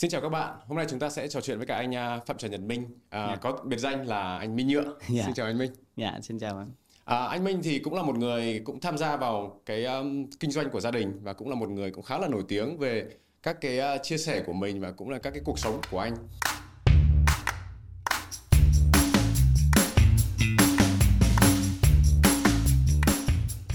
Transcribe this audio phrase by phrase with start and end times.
[0.00, 0.56] Xin chào các bạn.
[0.68, 2.98] Hôm nay chúng ta sẽ trò chuyện với cả anh à, Phạm Trần Nhật Minh,
[3.08, 3.36] à, Dạ.
[3.36, 4.94] có biệt danh là anh Minh Nhựa.
[5.08, 5.22] Dạ.
[5.24, 5.72] Xin chào anh Minh.
[5.96, 6.68] Dạ, xin chào anh.
[7.04, 10.50] À, anh Minh thì cũng là một người cũng tham gia vào cái um, kinh
[10.50, 13.08] doanh của gia đình và cũng là một người cũng khá là nổi tiếng về
[13.42, 15.98] các cái uh, chia sẻ của mình và cũng là các cái cuộc sống của
[15.98, 16.16] anh.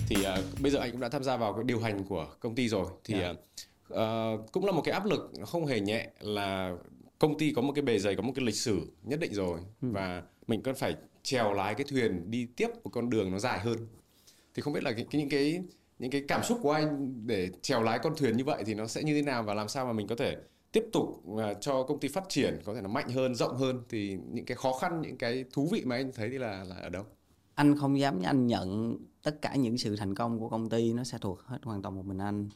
[0.08, 2.56] Thì uh, bây giờ anh cũng đã tham gia vào cái điều hành của công
[2.56, 3.30] ty rồi thì Dạ.
[3.30, 3.38] uh,
[3.94, 6.76] uh, cũng là một cái áp lực không hề nhẹ là
[7.20, 9.60] công ty có một cái bề dày có một cái lịch sử nhất định rồi.
[9.82, 13.60] Và mình cần phải chèo lái cái thuyền đi tiếp một con đường nó dài
[13.60, 13.78] hơn.
[14.54, 15.64] Thì không biết là cái, cái những cái
[16.00, 18.88] những cái cảm xúc của anh để chèo lái con thuyền như vậy thì nó
[18.88, 20.38] sẽ như thế nào và làm sao mà mình có thể
[20.72, 23.84] tiếp tục à, cho công ty phát triển có thể là mạnh hơn rộng hơn?
[23.90, 26.76] Thì những cái khó khăn những cái thú vị mà anh thấy thì là là
[26.76, 27.04] ở đâu?
[27.56, 31.04] Anh không dám anh nhận tất cả những sự thành công của công ty nó
[31.04, 32.50] sẽ thuộc hết hoàn toàn một mình anh.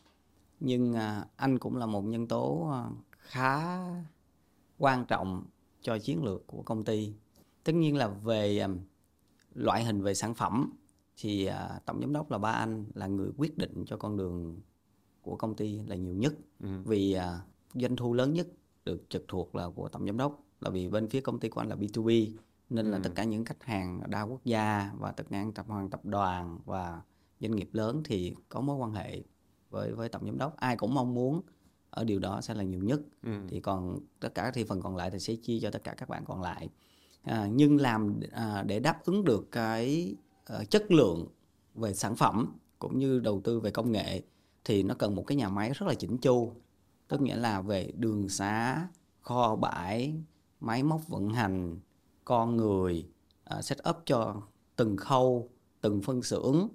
[0.60, 3.80] Nhưng à, anh cũng là một nhân tố à, khá
[4.78, 5.46] quan trọng
[5.82, 7.14] cho chiến lược của công ty.
[7.64, 8.68] Tất nhiên là về à,
[9.54, 10.74] loại hình về sản phẩm
[11.18, 11.50] thì
[11.86, 14.60] tổng giám đốc là ba anh là người quyết định cho con đường
[15.22, 16.34] của công ty là nhiều nhất.
[16.60, 17.42] Vì à,
[17.74, 18.48] doanh thu lớn nhất
[18.86, 21.62] được trực thuộc là của tổng giám đốc là vì bên phía công ty của
[21.62, 22.32] anh là B2B
[22.70, 25.90] nên là tất cả những khách hàng đa quốc gia và tất cả tập đoàn
[25.90, 27.02] tập đoàn và
[27.40, 29.24] doanh nghiệp lớn thì có mối quan hệ
[29.70, 30.58] với với tổng giám đốc.
[30.58, 31.42] Ai cũng mong muốn
[31.90, 33.02] ở điều đó sẽ là nhiều nhất.
[33.50, 36.10] Thì còn tất cả thị phần còn lại thì sẽ chia cho tất cả các
[36.10, 36.70] bạn còn lại.
[37.24, 41.28] À, nhưng làm à, để đáp ứng được cái ờ, chất lượng
[41.76, 44.22] về sản phẩm cũng như đầu tư về công nghệ
[44.64, 46.54] thì nó cần một cái nhà máy rất là chỉnh chu.
[47.08, 48.88] Tức nghĩa là về đường xá
[49.22, 50.14] kho bãi
[50.60, 51.80] máy móc vận hành
[52.26, 53.08] con người
[53.58, 54.42] uh, set up cho
[54.76, 55.50] từng khâu
[55.82, 56.68] từng phân xưởng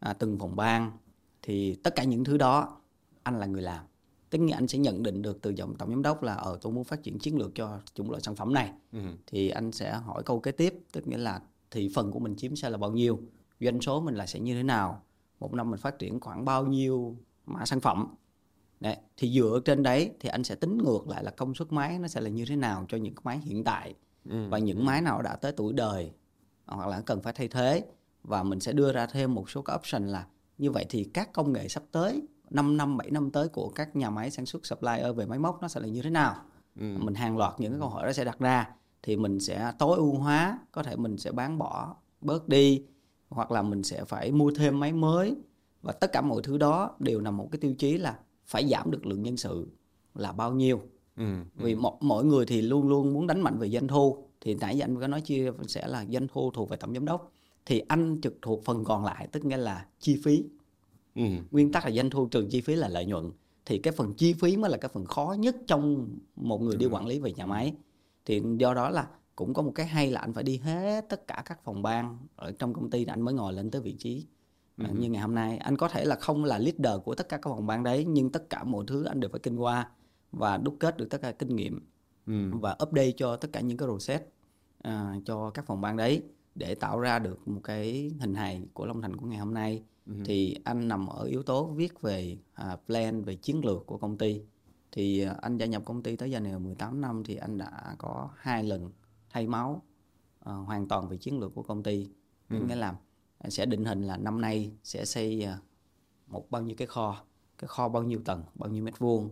[0.00, 0.90] à, từng phòng ban
[1.42, 2.80] thì tất cả những thứ đó
[3.22, 3.84] anh là người làm.
[4.30, 6.72] Tức nghĩa anh sẽ nhận định được từ giọng tổng giám đốc là ở tôi
[6.72, 8.72] muốn phát triển chiến lược cho chủng loại sản phẩm này.
[9.26, 11.40] Thì anh sẽ hỏi câu kế tiếp tức nghĩa là
[11.70, 13.20] thị phần của mình chiếm sẽ là bao nhiêu
[13.60, 15.02] doanh số mình là sẽ như thế nào
[15.40, 18.14] một năm mình phát triển khoảng bao nhiêu mã sản phẩm.
[18.80, 21.98] Đấy, thì dựa trên đấy thì anh sẽ tính ngược lại là công suất máy
[21.98, 23.94] nó sẽ là như thế nào cho những cái máy hiện tại.
[24.24, 26.12] Và những máy nào đã tới tuổi đời
[26.66, 27.84] hoặc là cần phải thay thế.
[28.22, 30.26] Và mình sẽ đưa ra thêm một số cái option là
[30.58, 33.96] như vậy thì các công nghệ sắp tới 5 năm 7 năm tới của các
[33.96, 36.34] nhà máy sản xuất supplier về máy móc nó sẽ là như thế nào?
[36.74, 38.68] Mình hàng loạt những cái câu hỏi đó sẽ đặt ra
[39.02, 42.84] thì mình sẽ tối ưu hóa có thể mình sẽ bán bỏ bớt đi
[43.28, 45.36] hoặc là mình sẽ phải mua thêm máy mới.
[45.82, 48.90] Và tất cả mọi thứ đó đều nằm một cái tiêu chí là phải giảm
[48.90, 49.66] được lượng nhân sự
[50.14, 50.80] là bao nhiêu.
[51.54, 54.78] Vì mo- mỗi người thì luôn luôn muốn đánh mạnh về doanh thu thì nãy
[54.78, 57.32] giờ anh có nói chia sẽ là doanh thu thuộc về tổng giám đốc
[57.66, 60.44] thì anh trực thuộc phần còn lại tức nghĩa là chi phí.
[61.14, 61.22] Ừ.
[61.50, 63.30] nguyên tắc là doanh thu trừ chi phí là lợi nhuận.
[63.66, 66.86] Thì cái phần chi phí mới là cái phần khó nhất trong một người đi
[66.86, 67.74] quản lý về nhà máy.
[68.24, 71.26] Thì do đó là cũng có một cái hay là anh phải đi hết tất
[71.26, 74.26] cả các phòng ban ở trong công ty anh mới ngồi lên tới vị trí.
[74.76, 77.36] À, như ngày hôm nay anh có thể là không là leader của tất cả
[77.36, 79.90] các phòng ban đấy nhưng tất cả mọi thứ anh đều phải kinh qua
[80.32, 81.80] và đúc kết được tất cả kinh nghiệm
[82.60, 84.24] và update cho tất cả những cái process
[84.82, 86.22] à, cho các phòng ban đấy
[86.54, 89.82] để tạo ra được một cái hình hài của Long Thành của ngày hôm nay.
[90.24, 94.18] Thì anh nằm ở yếu tố viết về à, plan về chiến lược của công
[94.18, 94.42] ty.
[94.92, 97.58] Thì à, anh gia nhập công ty tới giờ này là 18 năm thì anh
[97.58, 98.90] đã có hai lần
[99.30, 99.82] thay máu
[100.40, 102.08] à, hoàn toàn về chiến lược của công ty.
[102.50, 102.94] Nghĩa là
[103.38, 105.58] anh sẽ định hình là năm nay sẽ xây à,
[106.26, 107.24] một bao nhiêu cái kho
[107.58, 109.30] cái kho bao nhiêu tầng bao nhiêu mét vuông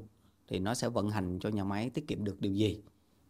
[0.48, 2.82] thì nó sẽ vận hành cho nhà máy tiết kiệm được điều gì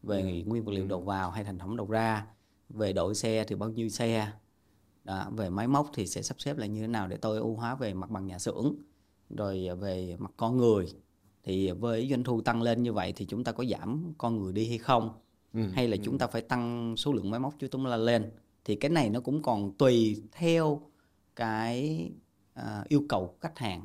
[0.02, 2.26] về nguyên vật liệu đầu vào hay thành phẩm đầu ra
[2.70, 4.32] về đội xe thì bao nhiêu xe?
[5.04, 7.54] Đó, về máy móc thì sẽ sắp xếp lại như thế nào để tối ưu
[7.54, 8.74] hóa về mặt bằng nhà xưởng?
[9.30, 10.86] Rồi về mặt con người
[11.42, 14.52] thì với doanh thu tăng lên như vậy thì chúng ta có giảm con người
[14.52, 15.10] đi hay không?
[15.72, 18.30] Hay là chúng ta phải tăng số lượng máy móc chúng ta lên?
[18.64, 20.80] Thì cái này nó cũng còn tùy theo
[21.36, 22.10] cái
[22.54, 23.84] à, yêu cầu của khách hàng.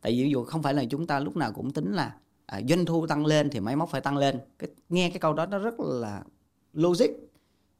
[0.00, 2.16] Tại vì ví dụ không phải là chúng ta lúc nào cũng tính là
[2.46, 4.40] à, doanh thu tăng lên thì máy móc phải tăng lên.
[4.58, 6.24] Cái, nghe cái câu đó nó rất là
[6.72, 7.10] logic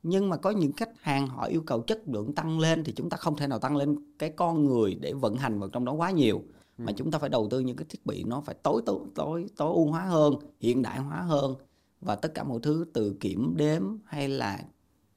[0.08, 3.10] nhưng mà có những khách hàng họ yêu cầu chất lượng tăng lên thì chúng
[3.10, 5.92] ta không thể nào tăng lên cái con người để vận hành vào trong đó
[5.92, 6.42] quá nhiều.
[6.78, 9.46] Mà chúng ta phải đầu tư những cái thiết bị nó phải tối tối tối
[9.56, 11.54] tối ưu hóa hơn hiện đại hóa hơn.
[12.00, 14.64] Và tất cả mọi thứ từ kiểm đếm hay là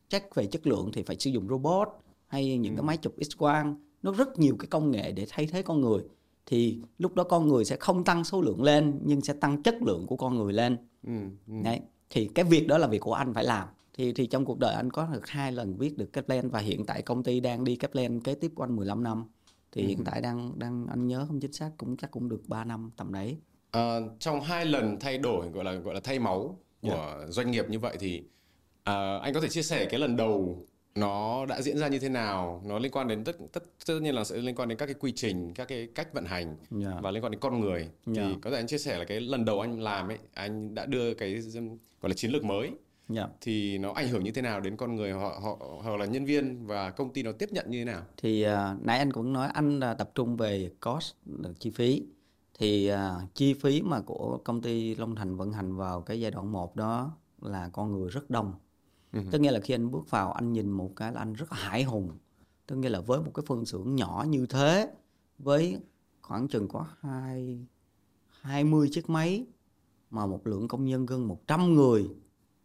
[0.10, 1.88] check về chất lượng thì phải sử dụng robot
[2.28, 5.48] hay những cái máy chụp x quang nó rất nhiều cái công nghệ để thay
[5.48, 6.02] thế con người.
[6.46, 9.82] Thì lúc đó con người sẽ không tăng số lượng lên nhưng sẽ tăng chất
[9.82, 10.78] lượng của con người lên.
[11.64, 11.80] Đấy.
[12.10, 13.68] thì cái việc đó là việc của anh phải làm
[14.00, 16.60] thì thì trong cuộc đời anh có được hai lần viết được cái plan và
[16.60, 19.26] hiện tại công ty đang đi cái plan kế tiếp của anh 15 năm
[19.72, 22.64] thì hiện tại đang đang anh nhớ không chính xác cũng chắc cũng được 3
[22.64, 23.38] năm tầm đấy
[23.72, 27.30] À, trong hai lần thay đổi gọi là gọi là thay máu của yeah.
[27.30, 28.24] doanh nghiệp như vậy thì
[28.84, 30.66] à, anh có thể chia sẻ cái lần đầu
[30.96, 34.16] nó đã diễn ra như thế nào nó liên quan đến tất tất tất nhiên
[34.16, 36.94] là sẽ liên quan đến các cái quy trình các cái cách vận hành yeah.
[37.02, 37.90] và liên quan đến con người yeah.
[38.06, 40.86] thì có thể anh chia sẻ là cái lần đầu anh làm ấy anh đã
[40.86, 41.42] đưa cái
[42.02, 42.72] gọi là chiến lược mới
[43.16, 43.30] yeah.
[43.42, 46.26] thì nó ảnh hưởng như thế nào đến con người họ họ hoặc là nhân
[46.26, 49.34] viên và công ty nó tiếp nhận như thế nào thì uh, nãy anh cũng
[49.34, 51.14] nói anh uh, tập trung về cost
[51.60, 52.04] chi phí
[52.54, 56.32] thì uh, chi phí mà của công ty Long Thành vận hành vào cái giai
[56.32, 57.12] đoạn 1 đó
[57.42, 58.54] là con người rất đông
[59.14, 59.32] uh-huh.
[59.32, 61.84] tức nghĩa là khi anh bước vào anh nhìn một cái là anh rất hải
[61.84, 62.12] hùng
[62.68, 64.90] tức nghĩa là với một cái phân xưởng nhỏ như thế
[65.38, 65.80] với
[66.22, 67.68] khoảng chừng có hai
[68.42, 69.46] hai mươi chiếc máy
[70.10, 72.10] mà một lượng công nhân gần 100 người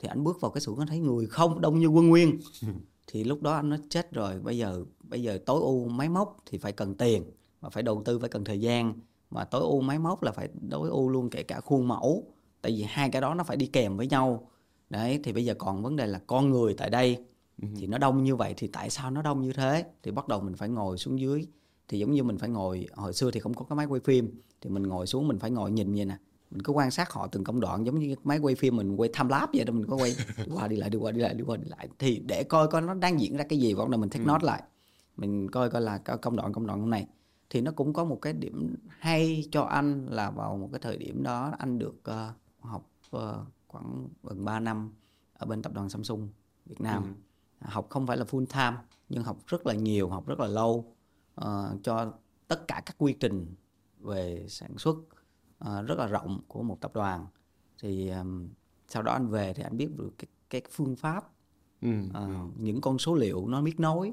[0.05, 2.41] thì anh bước vào cái xưởng anh thấy người không đông như quân nguyên.
[3.06, 6.37] Thì lúc đó anh nói chết rồi bây giờ bây giờ tối ưu máy móc
[6.47, 7.23] thì phải cần tiền
[7.61, 8.95] và phải đầu tư phải cần thời gian.
[9.31, 12.25] Mà tối ưu máy móc là phải tối ưu luôn kể cả khuôn mẫu
[12.62, 14.51] tại vì hai cái đó nó phải đi kèm với nhau.
[14.91, 17.25] Đấy thì bây giờ còn vấn đề là con người tại đây.
[17.62, 17.69] Ừ.
[17.77, 19.85] thì nó đông như vậy thì tại sao nó đông như thế?
[20.03, 21.47] Thì bắt đầu mình phải ngồi xuống dưới.
[21.89, 24.41] Thì giống như mình phải ngồi hồi xưa thì không có cái máy quay phim
[24.61, 26.17] thì mình ngồi xuống mình phải ngồi nhìn như nè
[26.55, 29.11] mình cứ quan sát họ từng công đoạn giống như máy quay phim mình quay
[29.12, 31.35] tham láp vậy đó mình có quay đi qua đi lại đi qua đi lại
[31.35, 33.85] đi qua đi lại thì để coi coi nó đang diễn ra cái gì và
[33.91, 34.29] là mình take ừ.
[34.29, 34.62] note lại
[35.17, 37.06] mình coi coi là công đoạn công đoạn này
[37.51, 40.97] thì nó cũng có một cái điểm hay cho anh là vào một cái thời
[40.97, 42.15] điểm đó anh được uh,
[42.61, 43.21] học uh,
[43.67, 44.93] khoảng gần 3 năm
[45.33, 46.29] ở bên tập đoàn Samsung
[46.67, 47.03] Việt Nam
[47.61, 47.67] ừ.
[47.69, 48.77] học không phải là full time
[49.09, 50.95] nhưng học rất là nhiều học rất là lâu
[51.41, 51.47] uh,
[51.83, 52.12] cho
[52.49, 53.55] tất cả các quy trình
[54.01, 54.97] về sản xuất
[55.61, 57.27] rất là rộng của một tập đoàn
[57.83, 58.12] thì
[58.89, 61.25] sau đó anh về thì anh biết được cái cái phương pháp
[61.83, 61.89] ừ.
[62.09, 64.12] uh, những con số liệu nó biết nói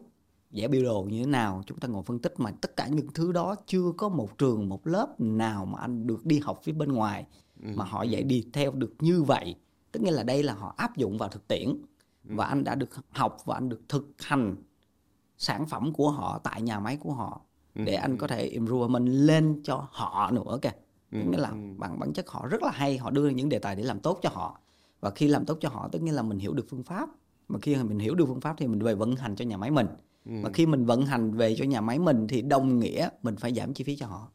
[0.52, 3.08] vẽ biểu đồ như thế nào chúng ta ngồi phân tích mà tất cả những
[3.14, 6.72] thứ đó chưa có một trường một lớp nào mà anh được đi học phía
[6.72, 7.26] bên ngoài
[7.64, 7.70] ừ.
[7.76, 9.56] mà họ dạy đi theo được như vậy
[9.92, 11.68] tức nghĩa là đây là họ áp dụng vào thực tiễn
[12.30, 12.36] ừ.
[12.36, 14.56] và anh đã được học và anh được thực hành
[15.38, 17.42] sản phẩm của họ tại nhà máy của họ
[17.76, 17.84] ừ.
[17.86, 20.74] để anh có thể improve mình lên cho họ nữa kìa
[21.12, 23.76] tức nghĩa là bằng bản chất họ rất là hay họ đưa những đề tài
[23.76, 24.60] để làm tốt cho họ.
[25.00, 27.10] Và khi làm tốt cho họ tức nghĩa là mình hiểu được phương pháp.
[27.48, 29.72] Mà khi mình hiểu được phương pháp thì mình về vận hành cho nhà máy
[29.72, 29.88] mình.
[30.26, 30.32] Ừ.
[30.44, 33.54] mà khi mình vận hành về cho nhà máy mình thì đồng nghĩa mình phải
[33.54, 34.32] giảm chi phí cho họ.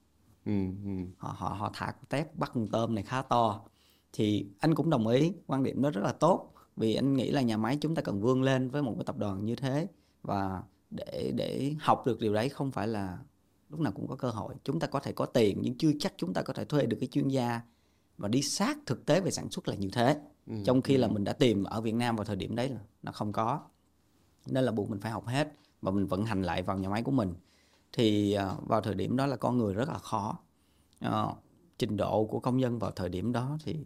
[0.46, 0.52] Ừ.
[0.84, 0.90] Ừ.
[1.16, 3.60] họ họ họ thả tép bắt con tôm này khá to.
[4.12, 6.52] Thì anh cũng đồng ý quan điểm đó rất là tốt.
[6.76, 9.18] Vì anh nghĩ là nhà máy chúng ta cần vươn lên với một cái tập
[9.18, 9.88] đoàn như thế.
[10.22, 13.18] Và để để học được điều đấy không phải là
[13.68, 16.14] lúc nào cũng có cơ hội chúng ta có thể có tiền nhưng chưa chắc
[16.16, 17.60] chúng ta có thể thuê được cái chuyên gia
[18.18, 20.54] và đi sát thực tế về sản xuất là như thế ừ.
[20.64, 21.12] trong khi là ừ.
[21.12, 23.60] mình đã tìm ở Việt Nam vào thời điểm đấy là nó không có
[24.46, 25.52] nên là buộc mình phải học hết
[25.82, 27.34] và mình vận hành lại vào nhà máy của mình
[27.92, 30.38] thì uh, vào thời điểm đó là con người rất là khó
[31.06, 31.36] uh,
[31.78, 33.76] trình độ của công nhân vào thời điểm đó thì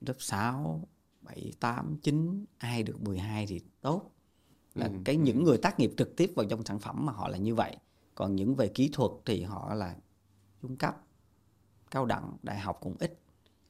[0.00, 0.88] lớp 6,
[1.22, 4.10] 7, 8, 9 ai được 12 thì tốt
[4.74, 4.92] là ừ.
[5.04, 7.54] cái những người tác nghiệp trực tiếp vào trong sản phẩm mà họ là như
[7.54, 7.76] vậy
[8.14, 9.96] còn những về kỹ thuật thì họ là
[10.62, 10.96] trung cấp
[11.90, 13.18] cao đẳng đại học cũng ít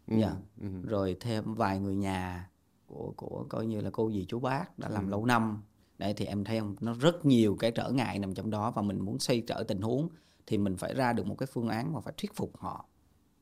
[0.07, 0.17] ừ.
[0.17, 0.33] Yeah.
[0.61, 0.69] Ừ.
[0.83, 2.51] rồi thêm vài người nhà
[2.87, 5.11] của của coi như là cô dì chú bác đã làm ừ.
[5.11, 5.63] lâu năm
[5.99, 8.83] đấy thì em thấy không nó rất nhiều cái trở ngại nằm trong đó và
[8.83, 10.09] mình muốn xoay trở tình huống
[10.47, 12.87] thì mình phải ra được một cái phương án mà phải thuyết phục họ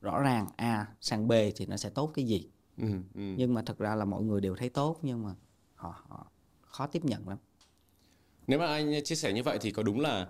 [0.01, 3.21] rõ ràng a sang b thì nó sẽ tốt cái gì ừ, ừ.
[3.37, 5.35] nhưng mà thật ra là mọi người đều thấy tốt nhưng mà
[5.75, 6.31] họ, họ
[6.61, 7.37] khó tiếp nhận lắm
[8.47, 10.27] nếu mà anh chia sẻ như vậy thì có đúng là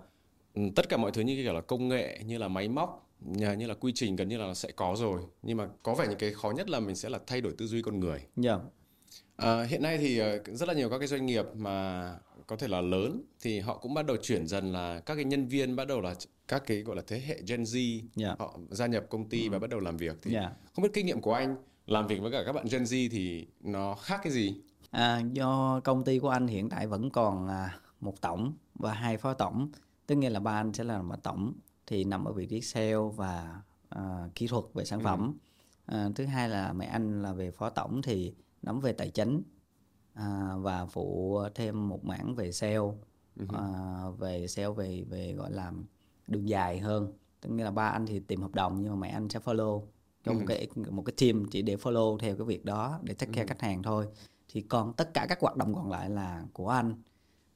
[0.74, 3.08] tất cả mọi thứ như kiểu là công nghệ như là máy móc
[3.56, 6.18] như là quy trình gần như là sẽ có rồi nhưng mà có vẻ những
[6.18, 8.18] cái khó nhất là mình sẽ là thay đổi tư duy con người.
[8.18, 8.26] Yeah.
[8.36, 8.58] Dạ.
[9.36, 12.08] À, hiện nay thì ờ, rất là nhiều các cái doanh nghiệp mà
[12.46, 15.46] có thể là lớn thì họ cũng bắt đầu chuyển dần là các cái nhân
[15.46, 16.14] viên bắt đầu là
[16.48, 18.10] các cái gọi là thế hệ Gen Z yeah.
[18.14, 18.34] Dạ.
[18.38, 20.44] họ gia nhập công ty và bắt đầu làm việc thì yeah.
[20.44, 20.56] Dạ.
[20.72, 21.56] không biết kinh nghiệm của anh
[21.86, 24.54] làm việc với cả các bạn Gen Z thì nó khác cái gì?
[24.90, 29.16] À, do công ty của anh hiện tại vẫn còn à, một tổng và hai
[29.16, 29.70] phó tổng
[30.12, 31.52] tức nghĩa là ba anh sẽ là một tổng
[31.86, 33.62] thì nằm ở vị trí sale và
[33.94, 35.04] uh, kỹ thuật về sản ừ.
[35.04, 35.38] phẩm
[35.92, 39.42] uh, thứ hai là mẹ anh là về phó tổng thì nắm về tài chính
[40.14, 42.94] à, và phụ thêm một mảng về sale uh-huh.
[43.54, 45.72] à, về sale về về gọi là
[46.26, 49.08] đường dài hơn tức nghĩa là ba anh thì tìm hợp đồng nhưng mà mẹ
[49.08, 49.82] anh sẽ follow
[50.24, 50.38] trong uh-huh.
[50.38, 53.44] một cái một cái team chỉ để follow theo cái việc đó để take care
[53.44, 53.48] uh-huh.
[53.48, 54.06] khách hàng thôi
[54.48, 56.94] thì còn tất cả các hoạt động còn lại là của anh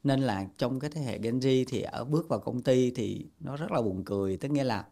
[0.06, 3.26] nên là trong cái thế hệ Gen Z thì ở bước vào công ty thì
[3.40, 4.36] nó rất là buồn cười.
[4.36, 4.86] Tức nghĩa là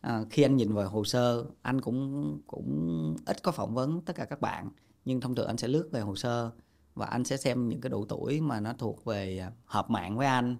[0.00, 4.16] à, khi anh nhìn vào hồ sơ anh cũng cũng ít có phỏng vấn tất
[4.16, 4.70] cả các bạn.
[5.04, 6.50] Nhưng thông thường anh sẽ lướt về hồ sơ
[6.94, 10.16] và anh sẽ xem những cái độ tuổi mà nó thuộc về à, hợp mạng
[10.16, 10.56] với anh.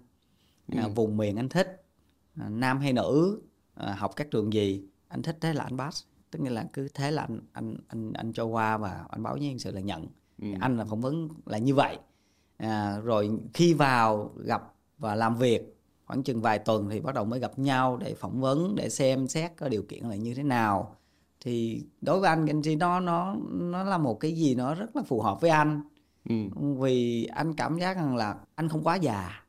[0.75, 0.89] À, ừ.
[0.89, 1.85] vùng miền anh thích
[2.35, 3.41] à, nam hay nữ
[3.75, 6.03] học các trường gì anh thích thế là anh pass.
[6.31, 9.33] Tức nghĩa là cứ thế là anh anh anh anh cho qua và anh báo
[9.33, 10.07] với nhân sự là nhận.
[10.41, 10.47] Ừ.
[10.59, 11.97] anh là phỏng vấn là như vậy
[12.57, 17.25] à, rồi khi vào gặp và làm việc khoảng chừng vài tuần thì bắt đầu
[17.25, 20.43] mới gặp nhau để phỏng vấn để xem xét có điều kiện là như thế
[20.43, 20.95] nào.
[21.41, 25.03] Thì đối với anh thì nó nó nó là một cái gì nó rất là
[25.03, 25.81] phù hợp với anh.
[26.29, 26.35] Ừ.
[26.79, 29.43] vì anh cảm giác rằng là anh không quá già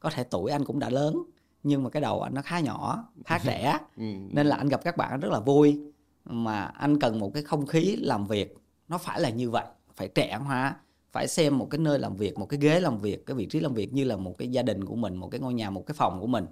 [0.00, 1.22] có thể tuổi anh cũng đã lớn
[1.62, 3.78] nhưng mà cái đầu anh nó khá nhỏ khá trẻ.
[3.96, 4.04] Ừ.
[4.32, 5.80] nên là anh gặp các bạn rất là vui.
[6.24, 8.56] Mà anh cần một cái không khí làm việc
[8.88, 10.76] nó phải là như vậy phải trẻ hóa
[11.16, 13.60] phải xem một cái nơi làm việc một cái ghế làm việc cái vị trí
[13.60, 15.86] làm việc như là một cái gia đình của mình một cái ngôi nhà một
[15.86, 16.46] cái phòng của mình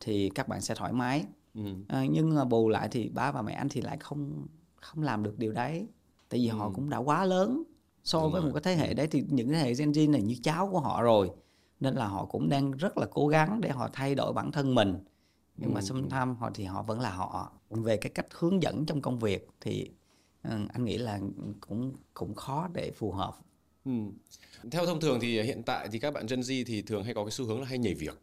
[0.00, 1.24] thì các bạn sẽ thoải mái.
[1.54, 1.60] Ừ.
[1.88, 4.46] à, nhưng mà bù lại thì ba và mẹ anh thì lại không
[4.80, 5.86] không làm được điều đấy
[6.28, 7.62] tại vì họ cũng đã quá lớn
[8.04, 8.50] so Đúng với rồi.
[8.50, 10.80] một cái thế hệ đấy thì những thế hệ Gen Z này như cháu của
[10.80, 11.30] họ rồi
[11.80, 14.74] nên là họ cũng đang rất là cố gắng để họ thay đổi bản thân
[14.74, 14.94] mình.
[15.56, 17.52] Nhưng mà sometimes họ thì họ vẫn là họ.
[17.70, 19.90] Về cái cách hướng dẫn trong công việc thì
[20.42, 21.20] ừ, anh nghĩ là
[21.60, 23.34] cũng cũng khó để phù hợp
[23.84, 23.90] Ừ.
[24.70, 27.24] Theo thông thường thì hiện tại thì các bạn Gen Z thì thường hay có
[27.24, 28.20] cái xu hướng là hay nhảy việc.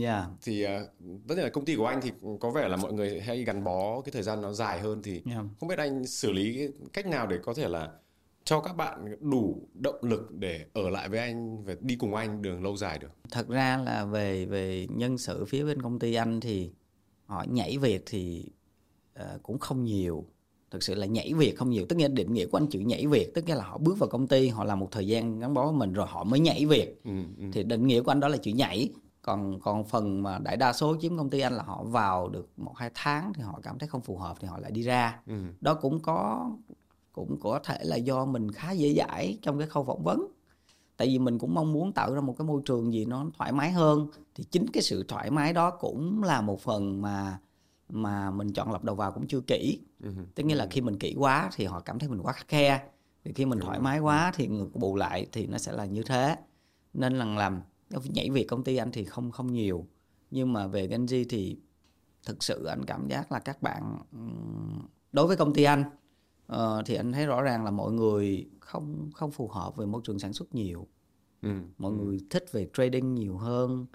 [0.00, 0.24] yeah.
[0.42, 0.88] Thì ờ,
[1.28, 3.64] tất nhiên là công ty của anh thì có vẻ là mọi người hay gắn
[3.64, 5.44] bó cái thời gian nó dài hơn thì Yeah.
[5.60, 7.90] không biết anh xử lý cách nào để có thể là
[8.44, 12.42] cho các bạn đủ động lực để ở lại với anh và đi cùng anh
[12.42, 13.10] đường lâu dài được.
[13.30, 16.70] thật ra là về về nhân sự phía bên công ty anh thì
[17.26, 18.44] họ nhảy việc thì
[19.14, 20.24] ờ, cũng không nhiều
[20.74, 21.86] thực sự là nhảy việc không nhiều.
[21.88, 24.08] Tức nghĩa định nghĩa của anh chữ nhảy việc tức nghĩa là họ bước vào
[24.08, 26.66] công ty họ làm một thời gian gắn bó với mình rồi họ mới nhảy
[26.66, 27.00] việc.
[27.04, 27.44] Ừ, ừ.
[27.52, 28.88] thì định nghĩa của anh đó là chữ nhảy.
[29.22, 32.48] Còn còn phần mà đại đa số chiếm công ty anh là họ vào được
[32.56, 35.20] một hai tháng thì họ cảm thấy không phù hợp thì họ lại đi ra.
[35.26, 35.34] Ừ.
[35.60, 36.50] đó cũng có
[37.12, 40.26] cũng có thể là do mình khá dễ dãi trong cái khâu phỏng vấn.
[40.96, 43.52] Tại vì mình cũng mong muốn tạo ra một cái môi trường gì nó thoải
[43.52, 44.06] mái hơn.
[44.34, 47.38] Thì chính cái sự thoải mái đó cũng là một phần mà
[47.94, 49.80] mà mình chọn lọc đầu vào cũng chưa kỹ.
[50.02, 50.10] Ừ.
[50.34, 52.88] tức nghĩa là khi mình kỹ quá thì họ cảm thấy mình quá khắt khe.
[53.24, 56.02] Thì khi mình thoải mái quá thì ngược bù lại thì nó sẽ là như
[56.02, 56.36] thế.
[56.94, 57.62] Nên là làm
[58.04, 59.86] nhảy việc công ty anh thì không không nhiều.
[60.30, 61.58] Nhưng mà về Gen Z thì
[62.26, 63.98] thực sự anh cảm giác là các bạn
[65.12, 65.84] đối với công ty anh
[66.46, 70.00] ờ, thì anh thấy rõ ràng là mọi người không không phù hợp về môi
[70.04, 70.86] trường sản xuất nhiều.
[71.42, 71.50] Ừ.
[71.78, 73.86] mọi người thích về trading nhiều hơn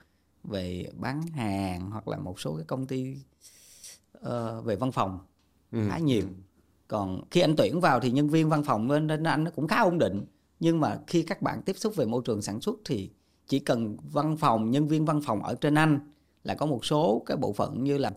[0.43, 3.17] về bán hàng hoặc là một số cái công ty
[4.11, 5.19] ờ, về văn phòng.
[5.71, 5.79] Ừ.
[5.89, 6.23] khá nhiều.
[6.87, 9.81] Còn khi anh tuyển vào thì nhân viên văn phòng bên anh nó cũng khá
[9.81, 10.25] ổn định.
[10.59, 13.09] Nhưng mà khi các bạn tiếp xúc về môi trường sản xuất thì
[13.47, 15.99] chỉ cần văn phòng nhân viên văn phòng ở trên anh
[16.43, 18.11] là có một số cái bộ phận như là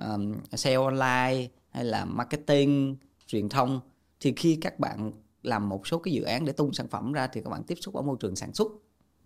[0.00, 2.96] um, sale online hay là marketing
[3.26, 3.80] truyền thông.
[4.20, 7.26] Thì khi các bạn làm một số cái dự án để tung sản phẩm ra
[7.26, 8.72] thì các bạn tiếp xúc ở môi trường sản xuất.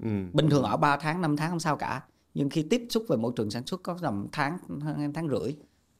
[0.02, 0.08] Ừ.
[0.32, 2.04] bình thường ở 3 tháng 5 tháng không sao cả.
[2.34, 4.58] Nhưng khi tiếp xúc về môi trường sản xuất có tầm tháng
[5.14, 5.56] tháng rưỡi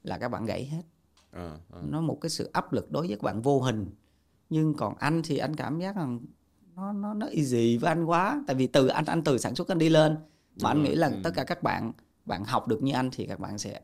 [0.06, 0.82] là các bạn gãy hết.
[1.30, 1.80] À, à.
[1.88, 3.86] nó một cái sự áp lực đối với các bạn vô hình.
[4.50, 6.20] Nhưng còn anh thì anh cảm giác rằng
[6.74, 8.44] nó nó nó easy với anh quá.
[8.46, 10.16] Tại vì từ anh anh từ sản xuất anh đi lên
[10.62, 11.92] mà anh nghĩ là tất cả các bạn
[12.24, 13.80] bạn học được như anh thì các bạn sẽ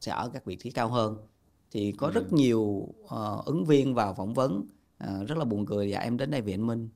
[0.00, 1.16] sẽ ở các vị trí cao hơn.
[1.70, 4.66] Thì có rất nhiều ờ, ứng viên vào phỏng vấn.
[4.98, 6.88] Ờ, rất là buồn cười dạ em đến đây vì anh Minh.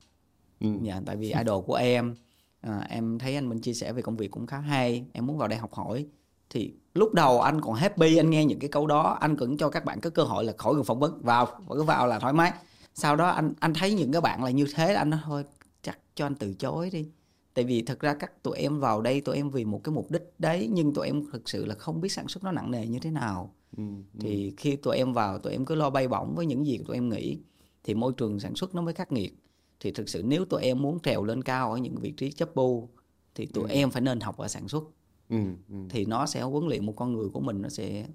[0.59, 0.67] Ừ.
[0.81, 2.15] dạ tại vì idol của em.
[2.61, 5.05] À, em thấy anh Minh chia sẻ về công việc cũng khá hay.
[5.13, 6.07] Em muốn vào đây học hỏi
[6.49, 9.69] thì lúc đầu anh còn happy anh nghe những cái câu đó anh cũng cho
[9.69, 11.21] các bạn có cơ hội là khỏi cần phỏng vấn.
[11.23, 12.53] Vào cứ vào là thoải mái.
[12.93, 15.43] Sau đó anh anh thấy những cái bạn là như thế anh nói thôi
[15.81, 17.09] chắc cho anh từ chối đi.
[17.53, 20.11] Tại vì thật ra các tụi em vào đây tụi em vì một cái mục
[20.11, 22.87] đích đấy nhưng tụi em thực sự là không biết sản xuất nó nặng nề
[22.87, 23.53] như thế nào.
[23.77, 23.83] Ừ.
[24.19, 26.97] thì khi tụi em vào tụi em cứ lo bay bổng với những gì tụi
[26.97, 27.39] em nghĩ
[27.83, 29.33] thì môi trường sản xuất nó mới khắc nghiệt.
[29.79, 32.55] Thì thực sự nếu tụi em muốn trèo lên cao ở những vị trí chấp
[32.55, 32.89] bu
[33.35, 34.83] thì tụi em phải nên học ở sản xuất
[35.29, 35.37] Ừ.
[35.69, 35.75] Ừ.
[35.89, 38.07] thì nó sẽ huấn luyện một con người của mình nó sẽ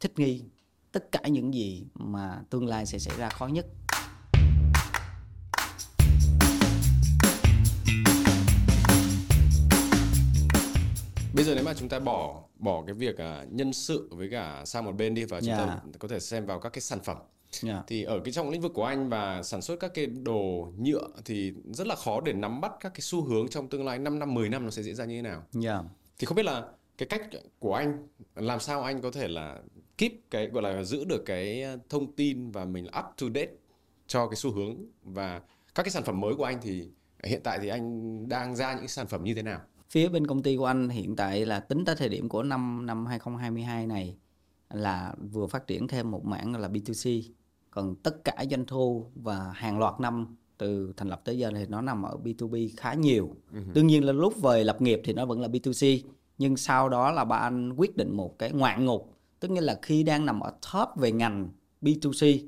[0.00, 0.42] thích nghi
[0.92, 3.66] tất cả những gì mà tương lai sẽ xảy ra khó nhất
[11.34, 14.62] Bây giờ nếu mà chúng ta bỏ bỏ cái việc à, nhân sự với cả
[14.64, 15.80] sang một bên đi và chúng ta Dạ.
[15.98, 17.16] có thể xem vào các cái sản phẩm
[17.64, 17.84] yeah.
[17.86, 21.08] thì ở cái trong lĩnh vực của anh và sản xuất các cái đồ nhựa
[21.24, 24.18] thì rất là khó để nắm bắt các cái xu hướng trong tương lai 5
[24.18, 25.42] năm 10 năm nó sẽ diễn ra như thế nào.
[25.64, 25.84] Yeah.
[26.18, 26.68] Thì không biết là
[26.98, 27.22] cái cách
[27.58, 29.58] của anh, làm sao anh có thể là
[29.98, 33.52] keep cái, gọi là giữ được cái ờ, thông tin và mình up to date
[34.06, 35.40] cho cái xu hướng và
[35.74, 36.90] các cái sản phẩm mới của anh thì
[37.24, 39.60] hiện tại thì anh đang ra những sản phẩm như thế nào?
[39.90, 42.86] phía bên công ty của anh hiện tại là tính tới thời điểm của năm
[42.86, 44.16] năm 2022 này
[44.70, 47.22] là vừa phát triển thêm một mảng là B2C
[47.70, 51.66] còn tất cả doanh thu và hàng loạt năm từ thành lập tới giờ thì
[51.68, 53.30] nó nằm ở B2B khá nhiều.
[53.74, 56.00] Đương nhiên là lúc về lập nghiệp thì nó vẫn là B2C
[56.38, 59.12] nhưng sau đó là ba anh quyết định một cái ngoạn ngục.
[59.40, 61.48] Tức nghĩa là khi đang nằm ở top về ngành
[61.82, 62.38] B2C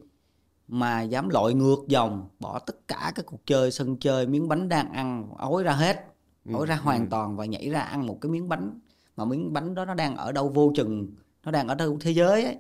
[0.68, 4.68] mà dám lội ngược dòng bỏ tất cả các cuộc chơi sân chơi miếng bánh
[4.68, 6.04] đang ăn ối ra hết
[6.52, 8.80] ối ra hoàn toàn và nhảy ra ăn một cái miếng bánh.
[9.16, 11.08] Mà miếng bánh đó nó đang ở đâu vô chừng
[11.44, 12.56] nó đang ở đâu thế giới ấy.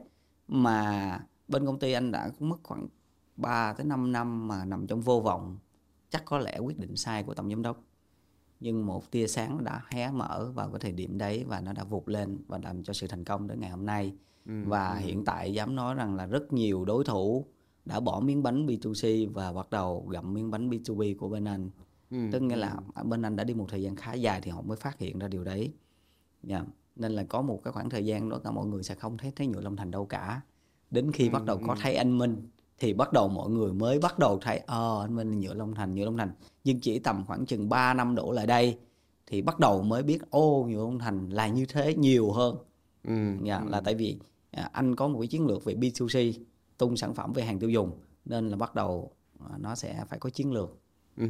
[0.48, 2.88] Mà bên công ty anh đã mất khoảng
[3.38, 5.58] 3 tới 5 năm mà nằm trong vô vọng
[6.10, 7.84] chắc có lẽ quyết định sai của tổng giám đốc.
[8.60, 11.84] Nhưng một tia sáng đã hé mở vào cái thời điểm đấy và nó đã
[11.84, 14.14] vụt lên và làm cho sự thành công đến ngày hôm nay.
[14.44, 17.44] Và hiện tại dám nói rằng là rất nhiều đối thủ
[17.84, 21.70] đã bỏ miếng bánh B2C và bắt đầu gặm miếng bánh B2B của bên anh.
[22.32, 24.76] Tức nghĩa là bên anh đã đi một thời gian khá dài thì họ mới
[24.76, 25.72] phát hiện ra điều đấy.
[26.48, 26.66] Yeah.
[26.96, 29.32] nên là có một cái khoảng thời gian đó cả mọi người sẽ không thấy
[29.36, 30.40] thấy nhựa long thành đâu cả.
[30.90, 34.18] Đến khi bắt đầu có thấy anh minh thì bắt đầu mọi người mới bắt
[34.18, 36.30] đầu thấy ờ anh minh nhựa long thành nhựa long thành.
[36.64, 38.78] Nhưng chỉ tầm khoảng chừng 3 năm đổ lại đây
[39.26, 42.56] thì bắt đầu mới biết ô nhựa long thành là như thế nhiều hơn.
[43.04, 43.14] Ừ.
[43.42, 44.18] dạ là tại vì
[44.50, 46.32] à, anh có một cái chiến lược về B2C
[46.78, 47.90] tung sản phẩm về hàng tiêu dùng
[48.24, 49.10] nên là bắt đầu
[49.50, 50.78] à, nó sẽ phải có chiến lược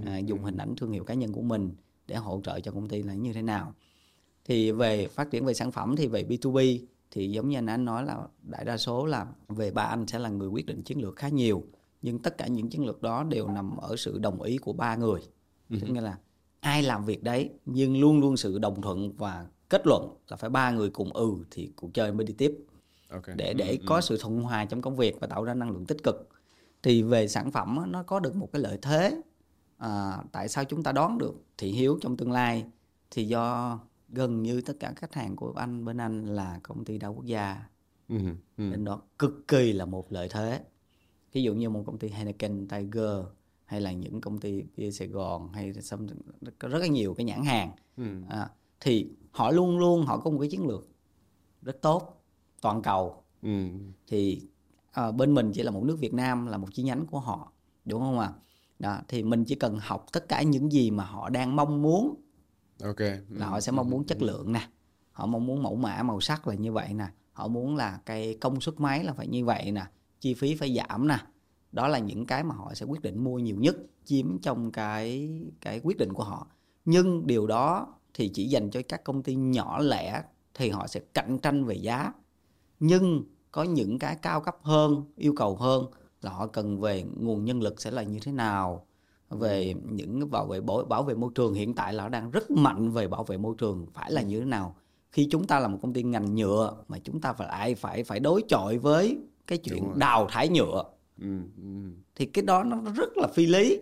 [0.06, 1.70] à, dùng hình ảnh thương hiệu cá nhân của mình
[2.06, 3.74] để hỗ trợ cho công ty là như thế nào.
[4.44, 6.78] Thì về phát triển về sản phẩm thì về B2B
[7.10, 10.18] thì giống như anh anh nói là đại đa số là về ba anh sẽ
[10.18, 11.64] là người quyết định chiến lược khá nhiều.
[12.02, 14.96] Nhưng tất cả những chiến lược đó đều nằm ở sự đồng ý của ba
[14.96, 15.20] người.
[15.70, 16.18] Tức nghĩa là
[16.60, 20.50] ai làm việc đấy nhưng luôn luôn sự đồng thuận và kết luận là phải
[20.50, 22.58] ba người cùng ừ thì cuộc chơi mới đi tiếp.
[23.10, 23.22] Ok.
[23.36, 26.02] để để có sự thuận hòa trong công việc và tạo ra năng lượng tích
[26.04, 26.28] cực.
[26.82, 29.20] Thì về sản phẩm nó có được một cái lợi thế
[29.78, 32.64] à, tại sao chúng ta đoán được thị hiếu trong tương lai?
[33.10, 36.98] Thì do gần như tất cả khách hàng của anh bên anh là công ty
[36.98, 37.62] đa quốc gia
[38.08, 38.16] Ừ.
[38.56, 38.62] Ừ.
[38.70, 40.64] nên đó cực kỳ là một lợi thế
[41.32, 43.10] ví dụ như một công ty Heineken, Tiger
[43.64, 45.72] hay là những công ty bia Sài Gòn hay
[46.58, 48.04] có rất là nhiều cái nhãn hàng Ừ.
[48.28, 48.50] à,
[48.80, 50.88] thì họ luôn luôn họ có một cái chiến lược
[51.62, 52.22] rất tốt
[52.60, 53.66] toàn cầu Ừ.
[54.06, 54.42] thì
[54.92, 57.52] à, bên mình chỉ là một nước Việt Nam là một chi nhánh của họ
[57.84, 58.32] đúng không ạ
[58.78, 62.14] đó thì mình chỉ cần học tất cả những gì mà họ đang mong muốn
[62.82, 63.00] Ok.
[63.28, 64.68] là họ sẽ mong muốn chất lượng nè.
[65.12, 67.06] Họ mong muốn mẫu mã màu sắc là như vậy nè.
[67.32, 69.86] Họ muốn là cái công suất máy là phải như vậy nè.
[70.20, 71.18] Chi phí phải giảm nè.
[71.72, 75.30] Đó là những cái mà họ sẽ quyết định mua nhiều nhất chiếm trong cái
[75.60, 76.46] cái quyết định của họ.
[76.84, 80.22] Nhưng điều đó thì chỉ dành cho các công ty nhỏ lẻ
[80.54, 82.12] thì họ sẽ cạnh tranh về giá.
[82.80, 85.86] Nhưng có những cái cao cấp hơn yêu cầu hơn
[86.22, 88.86] là họ cần về nguồn nhân lực sẽ là như thế nào
[89.30, 93.08] về những bảo vệ bảo, vệ môi trường hiện tại là đang rất mạnh về
[93.08, 93.86] bảo vệ môi trường.
[93.94, 94.76] Phải là như thế nào?
[95.12, 98.20] Khi chúng ta là một công ty ngành nhựa mà chúng ta phải phải phải
[98.20, 100.84] đối chọi với cái chuyện đào thải nhựa
[101.20, 101.40] Ừ.
[101.56, 101.90] Ừ.
[102.14, 103.80] thì cái đó nó rất là phi lý.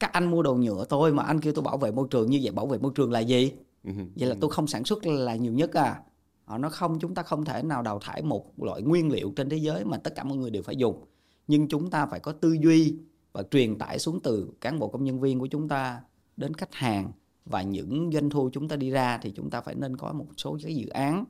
[0.00, 2.40] Các anh mua đồ nhựa tôi mà anh kêu tôi bảo vệ môi trường như
[2.42, 3.52] vậy bảo vệ môi trường là gì?
[3.84, 3.90] Ừ.
[4.16, 6.00] vậy là tôi không sản xuất là nhiều nhất à.
[6.44, 9.48] Họ nói không chúng ta không thể nào đào thải một loại nguyên liệu trên
[9.48, 11.04] thế giới mà tất cả mọi người đều phải dùng.
[11.46, 12.96] Nhưng chúng ta phải có tư duy
[13.32, 16.00] và truyền tải xuống từ cán bộ công nhân viên của chúng ta
[16.36, 17.12] đến khách hàng
[17.44, 20.26] và những doanh thu chúng ta đi ra thì chúng ta phải nên có một
[20.36, 21.24] số cái dự án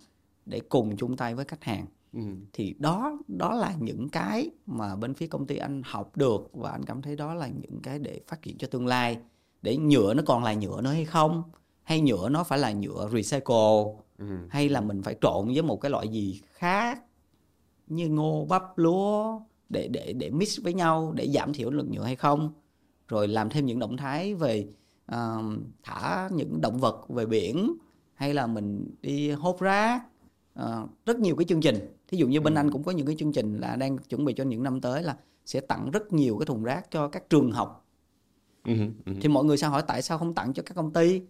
[0.46, 1.86] để cùng chung tay với khách hàng.
[2.12, 2.20] Ừ.
[2.52, 6.70] thì đó đó là những cái mà bên phía công ty anh học được và
[6.70, 9.18] anh cảm thấy đó là những cái để phát triển cho tương lai.
[9.62, 11.42] Để nhựa nó còn là nhựa nữa hay không?
[11.82, 13.84] Hay nhựa nó phải là nhựa recycle?
[14.18, 14.46] Ừ.
[14.50, 17.02] hay là mình phải trộn với một cái loại gì khác
[17.86, 19.40] như ngô bắp lúa
[19.72, 22.52] để để để mix với nhau để giảm thiểu lượng nhựa hay không.
[23.08, 24.66] Rồi làm thêm những động thái về
[25.06, 25.36] à,
[25.82, 27.74] thả những động vật về biển
[28.14, 30.02] hay là mình đi hốt rác.
[30.54, 31.96] À, rất nhiều cái chương trình.
[32.08, 34.34] Thí dụ như bên anh cũng có những cái chương trình là đang chuẩn bị
[34.36, 37.52] cho những năm tới là sẽ tặng rất nhiều cái thùng rác cho các trường
[37.52, 37.86] học.
[38.64, 38.72] Ừ.
[39.06, 39.12] Ừ.
[39.20, 41.22] thì mọi người sẽ hỏi tại sao không tặng cho các công ty?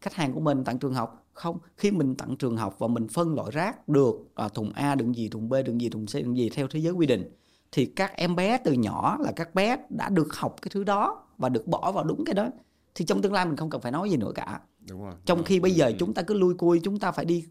[0.00, 1.26] Khách hàng của mình tặng trường học.
[1.32, 4.94] Không khi mình tặng trường học và mình phân loại rác được à, thùng A
[4.94, 7.30] đựng gì thùng B đựng gì thùng C đựng gì theo thế giới quy định
[7.72, 11.24] thì các em bé từ nhỏ là các bé đã được học cái thứ đó
[11.38, 12.48] và được bỏ vào đúng cái đó.
[12.94, 14.60] Thì trong tương lai mình không cần phải nói gì nữa cả.
[14.88, 15.14] Đúng rồi.
[15.24, 17.44] trong khi bây giờ chúng ta cứ lui cui chúng ta phải đi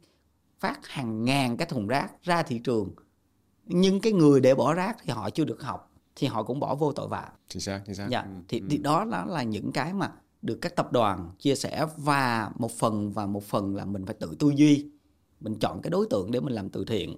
[0.60, 2.92] phát hàng ngàn cái thùng rác ra thị trường.
[3.66, 6.76] Nhưng cái người để bỏ rác thì họ chưa được học thì họ cũng bỏ
[6.76, 7.32] vô tội vạ.
[7.48, 8.08] Chính xác, chính xác.
[8.10, 8.28] dạ Ừ.
[8.48, 12.52] thì, thì đó là, là những cái mà được các tập đoàn chia sẻ và
[12.58, 14.90] một phần và một phần là mình phải tự tư duy.
[15.40, 17.18] Mình chọn cái đối tượng để mình làm từ thiện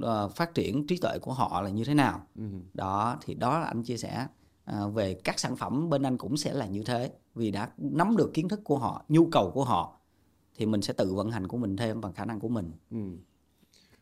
[0.00, 2.26] ờ, phát triển trí tuệ của họ là như thế nào.
[2.36, 2.44] Ừ.
[2.74, 4.26] đó thì đó là anh chia sẻ
[4.64, 7.12] à, về các sản phẩm bên anh cũng sẽ là như thế.
[7.34, 9.96] Vì đã nắm được kiến thức của họ nhu cầu của họ
[10.56, 12.72] thì mình sẽ tự vận hành của mình thêm bằng khả năng của mình.
[12.90, 12.96] Ừ.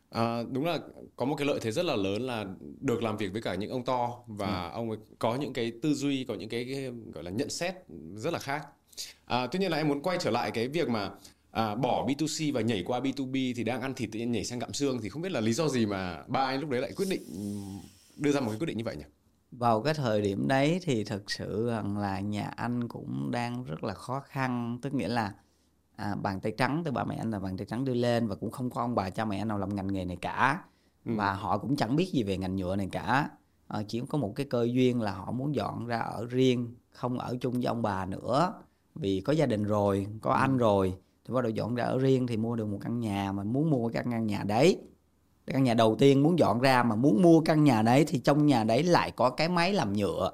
[0.09, 0.79] À, đúng là
[1.15, 2.45] có một cái lợi thế rất là lớn là
[2.79, 5.93] được làm việc với cả những ông to và ông ấy có những cái tư
[5.93, 7.75] duy có những cái, cái gọi là nhận xét
[8.15, 8.67] rất là khác.
[9.25, 11.11] À, tuy nhiên là em muốn quay trở lại cái việc mà
[11.51, 14.59] à, bỏ B2C và nhảy qua B2B thì đang ăn thịt tự nhiên nhảy sang
[14.59, 16.91] gặm xương thì không biết là lý do gì mà ba anh lúc đấy lại
[16.95, 17.23] quyết định
[18.17, 19.03] đưa ra một cái quyết định như vậy nhỉ?
[19.51, 23.83] Vào cái thời điểm đấy thì thực sự rằng là nhà anh cũng đang rất
[23.83, 24.79] là khó khăn.
[24.81, 25.33] Tức nghĩa là
[25.95, 28.35] à, bàn tay trắng từ ba mẹ anh là bàn tay trắng đưa lên và
[28.35, 30.63] cũng không có ông bà cha mẹ nào làm ngành nghề này cả.
[31.05, 31.11] Ừ.
[31.15, 33.29] và họ cũng chẳng biết gì về ngành nhựa này cả.
[33.67, 37.19] À, chỉ có một cái cơ duyên là họ muốn dọn ra ở riêng không
[37.19, 38.53] ở chung với ông bà nữa.
[38.95, 40.57] Vì có gia đình rồi có anh ừ.
[40.57, 40.93] rồi
[41.29, 43.69] thì bắt đầu dọn ra ở riêng thì mua được một căn nhà mà muốn
[43.69, 44.77] mua căn căn nhà đấy
[45.45, 48.45] căn nhà đầu tiên muốn dọn ra mà muốn mua căn nhà đấy thì trong
[48.45, 50.31] nhà đấy lại có cái máy làm nhựa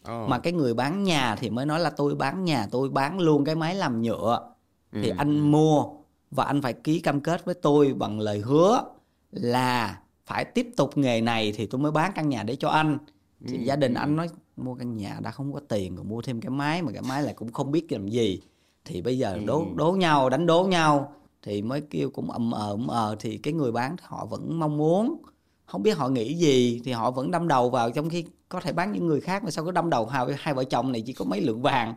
[0.00, 0.28] oh.
[0.28, 3.44] mà cái người bán nhà thì mới nói là tôi bán nhà tôi bán luôn
[3.44, 4.52] cái máy làm nhựa
[4.92, 5.00] ừ.
[5.02, 5.84] thì anh mua
[6.30, 8.84] và anh phải ký cam kết với tôi bằng lời hứa
[9.30, 12.98] là phải tiếp tục nghề này thì tôi mới bán căn nhà để cho anh
[13.46, 13.62] thì ừ.
[13.64, 16.50] gia đình anh nói mua căn nhà đã không có tiền rồi mua thêm cái
[16.50, 18.40] máy mà cái máy lại cũng không biết làm gì
[18.88, 21.12] thì bây giờ đố đố nhau đánh đố nhau.
[21.42, 23.16] Thì mới kêu cũng ầm ờ ầm ờ.
[23.20, 25.22] Thì cái người bán họ vẫn mong muốn.
[25.66, 26.80] Không biết họ nghĩ gì.
[26.84, 29.50] Thì họ vẫn đâm đầu vào trong khi có thể bán những người khác mà
[29.50, 31.94] sao có đâm đầu hai, hai vợ chồng này chỉ có mấy lượng vàng.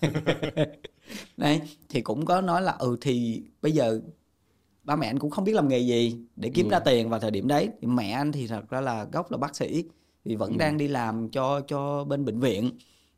[1.36, 4.00] Đấy thì cũng có nói là ừ thì bây giờ
[4.84, 6.70] ba mẹ anh cũng không biết làm nghề gì để kiếm ừ.
[6.70, 7.68] ra tiền vào thời điểm đấy.
[7.80, 9.84] Thì mẹ anh thì thật ra là gốc là bác sĩ
[10.24, 10.56] thì vẫn ừ.
[10.58, 12.70] đang đi làm cho cho bên bệnh viện.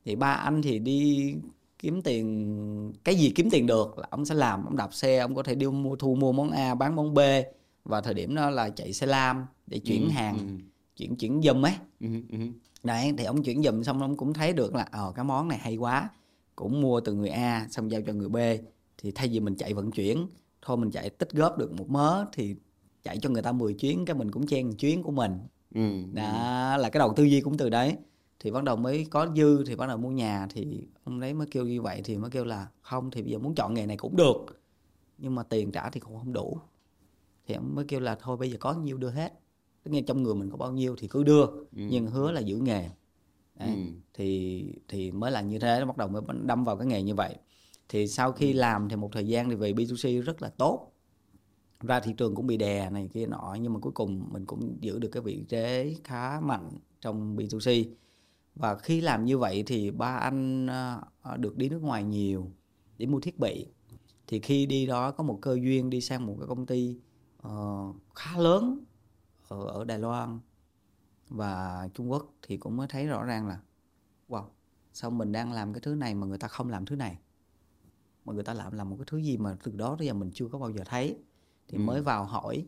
[0.04, 1.34] Thì ba anh thì đi
[1.80, 5.34] kiếm tiền cái gì kiếm tiền được là ông sẽ làm ông đạp xe ông
[5.34, 7.18] có thể đi mua thu mua món A bán món B.
[7.84, 10.64] Và thời điểm đó là chạy xe lam để chuyển ừ, hàng ừ.
[10.96, 11.72] chuyển chuyển dùm ấy.
[12.00, 12.38] Ừ, ừ.
[12.82, 15.58] đấy thì ông chuyển dùm xong ông cũng thấy được là ờ cái món này
[15.58, 16.08] hay quá.
[16.56, 18.36] Cũng mua từ người A xong giao cho người B.
[18.98, 20.26] Thì thay vì mình chạy vận chuyển
[20.62, 22.56] thôi mình chạy tích góp được một mớ thì
[23.02, 25.38] chạy cho người ta 10 chuyến cái mình cũng chen chuyến của mình.
[25.74, 25.80] Ừ,
[26.12, 27.96] đó là cái đầu tư duy cũng từ đấy
[28.40, 31.46] thì bắt đầu mới có dư thì bắt đầu mua nhà thì ông đấy mới
[31.50, 33.96] kêu như vậy thì mới kêu là không thì bây giờ muốn chọn nghề này
[33.96, 34.46] cũng được
[35.18, 36.58] nhưng mà tiền trả thì cũng không đủ
[37.46, 39.32] thì ông mới kêu là thôi bây giờ có nhiêu đưa hết
[39.82, 41.62] tức nghe trong người mình có bao nhiêu thì cứ đưa ừ.
[41.72, 42.90] nhưng hứa là giữ nghề
[43.54, 43.68] đấy.
[43.68, 43.74] Ừ.
[44.14, 47.36] thì thì mới là như thế bắt đầu mới đâm vào cái nghề như vậy
[47.88, 48.56] thì sau khi ừ.
[48.58, 50.92] làm thì một thời gian thì về B2C rất là tốt
[51.80, 54.76] ra thị trường cũng bị đè này kia nọ nhưng mà cuối cùng mình cũng
[54.80, 57.84] giữ được cái vị trí khá mạnh trong B2C
[58.54, 60.66] và khi làm như vậy thì ba anh
[61.22, 62.50] ờ, được đi nước ngoài nhiều
[62.98, 63.66] để mua thiết bị.
[64.26, 66.98] Thì khi đi đó có một cơ duyên đi sang một cái công ty
[67.46, 68.84] uh, khá lớn
[69.48, 70.40] ở, ở Đài Loan
[71.28, 73.60] và Trung Quốc thì cũng mới thấy rõ ràng là
[74.28, 74.44] wow
[74.92, 77.18] sao mình đang làm cái thứ này mà người ta không làm thứ này?
[78.24, 80.30] Mà người ta làm làm một cái thứ gì mà từ đó tới giờ mình
[80.34, 81.18] chưa có bao giờ thấy.
[81.68, 81.82] Thì ừ.
[81.82, 82.66] mới vào hỏi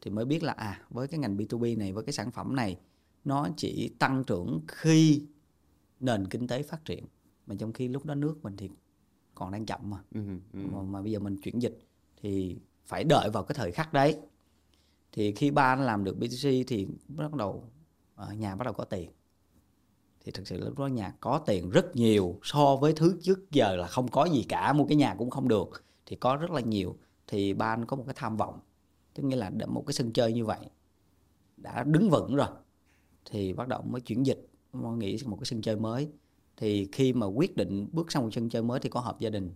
[0.00, 2.78] thì mới biết là à với cái ngành B2B này với cái sản phẩm này
[3.26, 5.22] nó chỉ tăng trưởng khi
[6.00, 7.04] nền kinh tế phát triển.
[7.46, 8.70] Mà trong khi lúc đó nước mình thì
[9.34, 9.98] còn đang chậm mà.
[10.14, 10.20] Ừ,
[10.52, 10.58] ừ.
[10.72, 11.78] Mà, mà bây giờ mình chuyển dịch
[12.16, 14.18] thì phải đợi vào cái thời khắc đấy.
[15.12, 17.64] Thì khi ba anh làm được B2C thì bắt đầu
[18.14, 19.10] ờ, nhà bắt đầu có tiền.
[20.20, 23.76] Thì thực sự lúc đó nhà có tiền rất nhiều so với thứ trước giờ
[23.76, 26.60] là không có gì cả mua cái nhà cũng không được thì có rất là
[26.60, 26.96] nhiều.
[27.26, 28.60] Thì ba anh có một cái tham vọng.
[29.14, 30.58] Tức nghĩa là một cái sân chơi như vậy
[31.56, 32.48] đã đứng vững rồi
[33.30, 34.48] thì bắt đầu mới chuyển dịch
[34.98, 36.08] nghĩ một cái sân chơi mới.
[36.56, 39.30] Thì khi mà quyết định bước sang một sân chơi mới thì có họp gia
[39.30, 39.50] đình.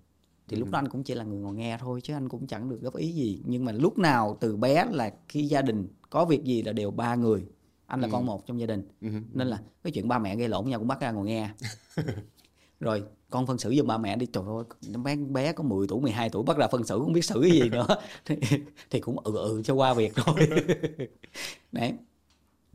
[0.48, 0.60] Thì ừ.
[0.60, 2.80] lúc đó anh cũng chỉ là người ngồi nghe thôi chứ anh cũng chẳng được
[2.80, 3.42] góp ý gì.
[3.44, 6.90] Nhưng mà lúc nào từ bé là khi gia đình có việc gì là đều
[6.90, 7.46] ba người
[7.86, 8.10] anh là ừ.
[8.12, 8.88] con một trong gia đình.
[9.00, 9.08] Ừ.
[9.32, 11.50] nên là cái chuyện ba mẹ gây lộn nhau cũng bắt ra ngồi nghe.
[12.80, 14.26] Rồi con phân xử giùm ba mẹ đi.
[14.26, 14.64] Trời ơi
[15.04, 17.50] bé bé có 10 tuổi 12 tuổi bắt ra phân xử không biết xử cái
[17.50, 17.86] gì nữa.
[18.24, 18.36] Thì,
[18.90, 20.34] thì cũng ừ ừ cho qua việc thôi.
[21.72, 21.92] Đấy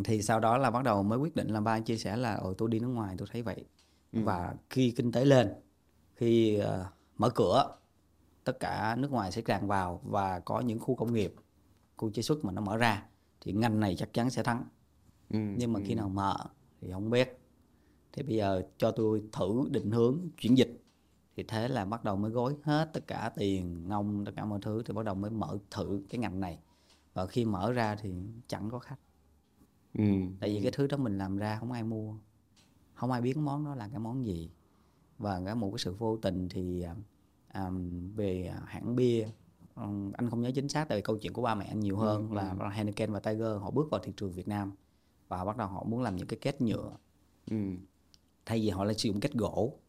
[0.04, 2.54] thì sau đó là bắt đầu mới quyết định là ba chia sẻ là ồ
[2.54, 3.66] tôi đi nước ngoài tôi thấy vậy
[4.14, 4.20] ừ.
[4.24, 5.54] và khi kinh tế lên
[6.16, 6.86] khi uh,
[7.18, 7.76] mở cửa
[8.44, 11.36] tất cả nước ngoài sẽ tràn vào và có những khu công nghiệp
[11.98, 13.06] khu chế xuất mà nó mở ra
[13.42, 14.64] thì ngành này chắc chắn sẽ thắng
[15.30, 15.40] ừ.
[15.58, 15.96] nhưng mà khi ừ.
[15.96, 16.36] nào mở
[16.82, 17.38] thì không biết
[18.14, 20.82] thì bây giờ cho tôi thử định hướng chuyển dịch
[21.38, 24.60] thì thế là bắt đầu mới gối hết tất cả tiền nông tất cả mọi
[24.62, 26.60] thứ thì bắt đầu mới mở thử cái ngành này
[27.14, 28.14] và khi mở ra thì
[28.48, 29.00] chẳng có khách
[29.98, 30.04] ừ.
[30.40, 32.16] tại vì cái thứ đó mình làm ra không ai mua
[32.94, 34.52] không ai biết món đó là cái món gì
[35.18, 36.86] và cái một cái sự vô tình thì
[37.48, 37.70] à
[38.16, 39.28] về hãng bia
[40.14, 42.30] anh không nhớ chính xác tại vì câu chuyện của ba mẹ anh nhiều hơn
[42.30, 42.68] ừ, là ừ.
[42.72, 44.72] Heineken và Tiger họ bước vào thị trường Việt Nam
[45.28, 46.92] và bắt đầu họ muốn làm những cái kết nhựa
[47.52, 47.58] ừ.
[48.46, 49.80] thay vì họ lại sử dụng kết gỗ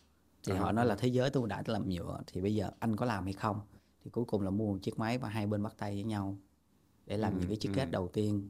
[0.47, 0.59] thì à.
[0.59, 3.25] họ nói là thế giới tôi đã làm nhựa thì bây giờ anh có làm
[3.25, 3.61] hay không
[4.05, 6.37] thì cuối cùng là mua một chiếc máy và hai bên bắt tay với nhau
[7.07, 7.73] để làm ừ, những cái chiếc ừ.
[7.77, 8.49] kết đầu tiên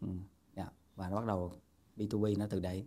[0.00, 0.08] ừ
[0.96, 1.52] và nó bắt đầu
[1.96, 2.84] B2B nó từ đấy.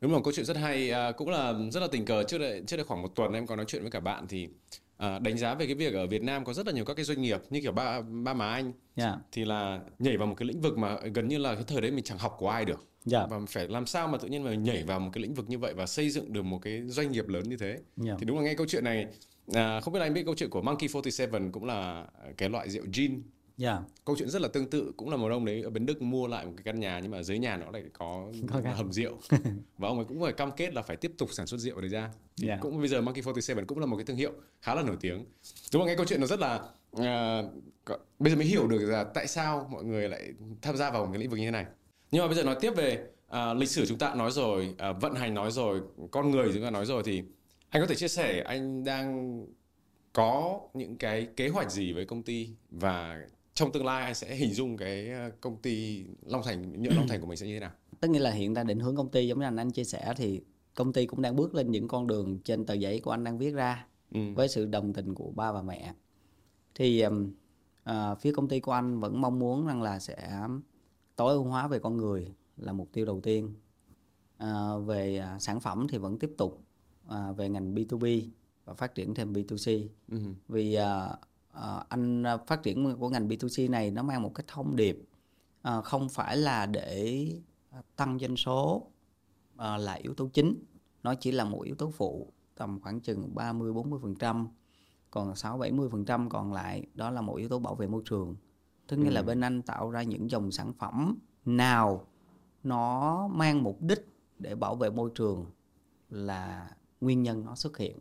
[0.00, 0.90] Đúng là câu chuyện rất hay.
[0.90, 2.22] À, cũng là rất là tình cờ.
[2.22, 4.48] Trước đây trước đây khoảng một tuần em có nói chuyện với cả bạn thì
[4.96, 7.04] à, đánh giá về cái việc ở Việt Nam có rất là nhiều các cái
[7.04, 8.72] doanh nghiệp như kiểu ba ba má anh.
[8.96, 9.14] Yeah.
[9.32, 11.90] thì là nhảy vào một cái lĩnh vực mà gần như là cái thời đấy
[11.90, 12.84] mình chẳng học của ai được.
[13.12, 13.30] Yeah.
[13.30, 15.58] và phải làm sao mà tự nhiên mà nhảy vào một cái lĩnh vực như
[15.58, 17.78] vậy và xây dựng được một cái doanh nghiệp lớn như thế.
[18.04, 18.18] Yeah.
[18.18, 19.06] thì đúng là nghe câu chuyện này
[19.54, 22.70] à, không biết là anh biết câu chuyện của Monkey 47 cũng là cái loại
[22.70, 23.22] rượu gin
[23.58, 23.82] Yeah.
[24.04, 26.26] Câu chuyện rất là tương tự cũng là một ông đấy ở bên Đức mua
[26.26, 29.18] lại một cái căn nhà nhưng mà dưới nhà nó lại có, có hầm rượu
[29.78, 31.90] và ông ấy cũng phải cam kết là phải tiếp tục sản xuất rượu đấy
[31.90, 32.10] ra.
[32.36, 32.60] Thì yeah.
[32.60, 35.16] cũng bây giờ Monkey 47 cũng là một cái thương hiệu khá là nổi tiếng.
[35.72, 35.86] Đúng không?
[35.86, 36.60] Nghe câu chuyện nó rất là
[36.96, 41.04] uh, bây giờ mới hiểu được là tại sao mọi người lại tham gia vào
[41.04, 41.66] một cái lĩnh vực như thế này.
[42.10, 45.02] Nhưng mà bây giờ nói tiếp về uh, lịch sử chúng ta nói rồi, uh,
[45.02, 47.22] vận hành nói rồi, con người chúng ta nói rồi thì
[47.68, 49.46] anh có thể chia sẻ anh đang
[50.12, 53.18] có những cái kế hoạch gì với công ty và
[53.58, 57.08] trong tương lai anh sẽ hình dung cái ờ, công ty Long Thành nhựa Long
[57.08, 57.70] Thành của mình sẽ như thế nào?
[58.00, 60.14] Tất nhiên là hiện tại định hướng công ty giống như anh anh chia sẻ
[60.16, 60.40] thì
[60.74, 63.38] công ty cũng đang bước lên những con đường trên tờ giấy của anh đang
[63.38, 64.20] viết ra ừ.
[64.34, 65.94] với sự đồng tình của ba và mẹ.
[66.74, 67.04] Thì
[67.84, 70.40] à, phía công ty của anh vẫn mong muốn rằng là sẽ
[71.16, 73.54] tối ưu hóa về con người là mục tiêu đầu tiên.
[74.36, 76.62] À, về sản phẩm thì vẫn tiếp tục
[77.08, 78.28] à, về ngành B2B
[78.64, 79.86] và phát triển thêm B2C.
[80.08, 80.18] Ừ.
[80.48, 81.08] Vì à,
[81.58, 84.98] uh, anh ờ, phát triển của ngành B2C này nó mang một cái thông điệp
[85.68, 87.26] uh, không phải là để
[87.96, 88.86] tăng doanh số
[89.54, 90.64] uh, là yếu tố chính.
[91.02, 94.46] Nó chỉ là một yếu tố phụ tầm khoảng chừng 30 40%
[95.10, 98.36] còn 6 70% còn lại đó là một yếu tố bảo vệ môi trường.
[98.86, 99.12] Tức nghĩa ừ.
[99.12, 102.06] là bên anh tạo ra những dòng sản phẩm nào
[102.62, 105.46] nó mang mục đích để bảo vệ môi trường
[106.10, 107.98] là nguyên nhân nó xuất hiện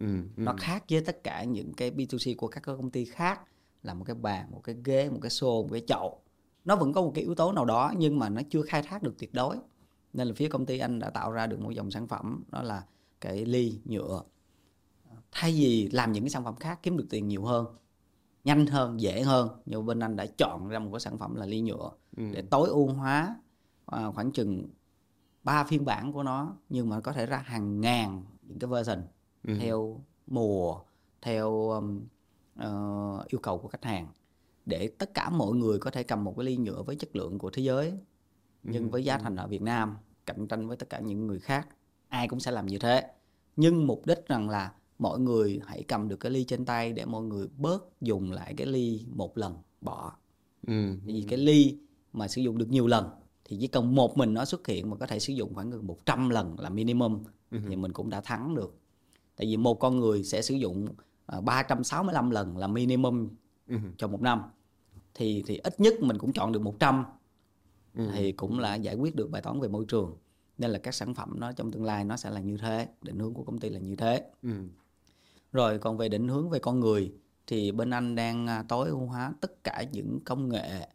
[0.00, 0.06] ừ,
[0.36, 0.42] ừ.
[0.42, 3.40] nó khác với tất cả những cái B2C của các công ty khác
[3.82, 6.20] là một cái bàn một cái ghế một cái xô một cái chậu
[6.64, 9.02] nó vẫn có một cái yếu tố nào đó nhưng mà nó chưa khai thác
[9.02, 9.56] được tuyệt đối
[10.12, 12.62] nên là phía công ty anh đã tạo ra được một dòng sản phẩm đó
[12.62, 12.84] là
[13.20, 14.22] cái ly nhựa
[15.32, 17.66] thay vì làm những cái sản phẩm khác kiếm được tiền nhiều hơn
[18.44, 21.46] nhanh hơn dễ hơn nhưng bên anh đã chọn ra một cái sản phẩm là
[21.46, 22.22] ly nhựa ừ.
[22.32, 23.36] để tối ưu hóa
[23.86, 24.68] à, khoảng chừng
[25.44, 29.02] ba phiên bản của nó nhưng mà có thể ra hàng ngàn những cái version
[29.44, 29.54] ừ.
[29.60, 30.80] theo mùa
[31.22, 32.00] theo um,
[32.58, 34.08] uh, yêu cầu của khách hàng
[34.66, 37.38] để tất cả mọi người có thể cầm một cái ly nhựa với chất lượng
[37.38, 37.92] của thế giới
[38.62, 38.88] nhưng ừ.
[38.88, 39.96] với giá thành ở Việt Nam
[40.26, 41.68] cạnh tranh với tất cả những người khác
[42.08, 43.10] ai cũng sẽ làm như thế
[43.56, 47.04] nhưng mục đích rằng là mọi người hãy cầm được cái ly trên tay để
[47.04, 50.12] mọi người bớt dùng lại cái ly một lần bỏ
[50.66, 50.96] ừ.
[51.04, 51.78] vì cái ly
[52.12, 53.08] mà sử dụng được nhiều lần
[53.44, 55.86] thì chỉ cần một mình nó xuất hiện mà có thể sử dụng khoảng gần
[55.86, 57.58] 100 lần là minimum ừ.
[57.68, 58.78] thì mình cũng đã thắng được
[59.38, 60.86] tại vì một con người sẽ sử dụng
[61.42, 63.28] 365 à, lần là minimum
[63.68, 63.76] ừ.
[63.98, 64.42] trong một năm
[65.14, 67.04] thì thì ít nhất mình cũng chọn được 100
[67.94, 68.08] ừ.
[68.14, 70.16] thì cũng là giải quyết được bài toán về môi trường
[70.58, 73.18] nên là các sản phẩm nó trong tương lai nó sẽ là như thế định
[73.18, 74.50] hướng của công ty là như thế ừ.
[75.52, 77.12] rồi còn về định hướng về con người
[77.46, 80.88] thì bên anh đang à, tối ưu hóa tất cả những công nghệ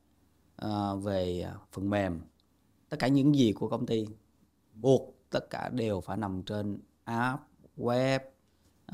[0.66, 2.22] uh, về phần mềm
[2.90, 4.08] tất cả những gì của công ty
[4.74, 7.42] buộc tất cả đều phải nằm trên app
[7.78, 8.20] web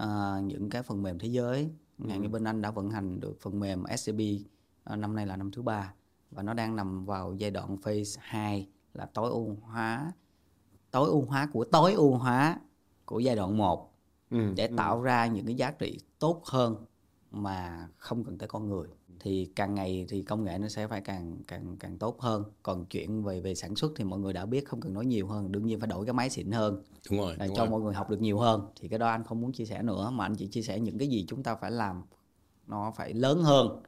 [0.04, 2.20] uh, những cái phần mềm thế giới ừ.
[2.20, 4.20] như bên anh đã vận hành được phần mềm SCP
[4.94, 5.94] uh, năm nay là năm thứ ba
[6.32, 10.14] và nó đang nằm vào giai đoạn phase 2 là tối ưu hóa
[10.92, 12.60] tối ưu hóa của tối ưu hóa
[13.06, 13.94] của giai đoạn 1
[14.32, 14.76] ừ, để ừ.
[14.78, 16.76] tạo ra những cái giá trị tốt hơn
[17.32, 18.88] mà không cần tới con người
[19.20, 22.44] thì càng ngày thì công nghệ nó sẽ phải càng càng càng tốt hơn.
[22.64, 25.28] Còn chuyện về về sản xuất thì mọi người đã biết không cần nói nhiều
[25.28, 25.52] hơn.
[25.52, 26.84] Đương nhiên phải đổi cái máy xịn hơn.
[27.10, 27.70] Đúng rồi đúng cho rồi.
[27.70, 28.62] mọi người học được nhiều hơn.
[28.80, 30.98] Thì cái đó anh không muốn chia sẻ nữa mà anh chỉ chia sẻ những
[30.98, 32.04] cái gì chúng ta phải làm
[32.68, 33.84] nó phải lớn hơn.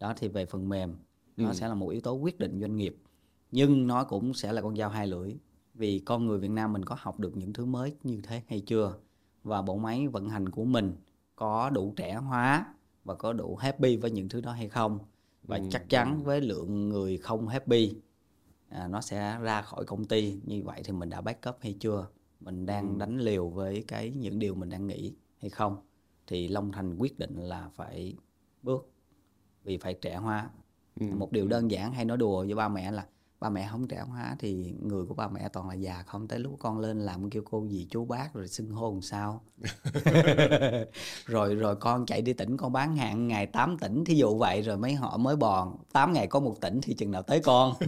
[0.00, 0.96] Đó thì về phần mềm
[1.36, 1.54] nó ừ.
[1.54, 2.96] sẽ là một yếu tố quyết định doanh nghiệp.
[3.50, 5.36] Nhưng nó cũng sẽ là con dao hai lưỡi.
[5.74, 8.60] Vì con người Việt Nam mình có học được những thứ mới như thế hay
[8.60, 8.94] chưa?
[9.42, 10.96] Và bộ máy vận hành của mình
[11.36, 12.66] có đủ trẻ hóa
[13.06, 14.98] và có đủ happy với những thứ đó hay không
[15.42, 15.64] và ừ.
[15.70, 17.94] chắc chắn với lượng người không happy
[18.68, 22.06] à, nó sẽ ra khỏi công ty như vậy thì mình đã backup hay chưa
[22.40, 22.94] mình đang ừ.
[22.98, 25.76] đánh liều với cái những điều mình đang nghĩ hay không
[26.26, 28.14] thì Long Thành quyết định là phải
[28.62, 28.90] bước
[29.64, 30.50] vì phải trẻ hóa
[31.00, 31.06] ừ.
[31.06, 33.06] một điều đơn giản hay nói đùa với ba mẹ là
[33.40, 36.38] ba mẹ không trẻ hóa thì người của ba mẹ toàn là già không tới
[36.38, 39.42] lúc con lên làm kêu cô gì chú bác rồi xưng hô làm sao.
[41.26, 44.62] Rồi rồi con chạy đi tỉnh con bán hàng ngày 8 tỉnh thí dụ vậy
[44.62, 45.76] rồi mấy họ mới bòn.
[45.92, 47.74] 8 ngày có một tỉnh thì chừng nào tới con.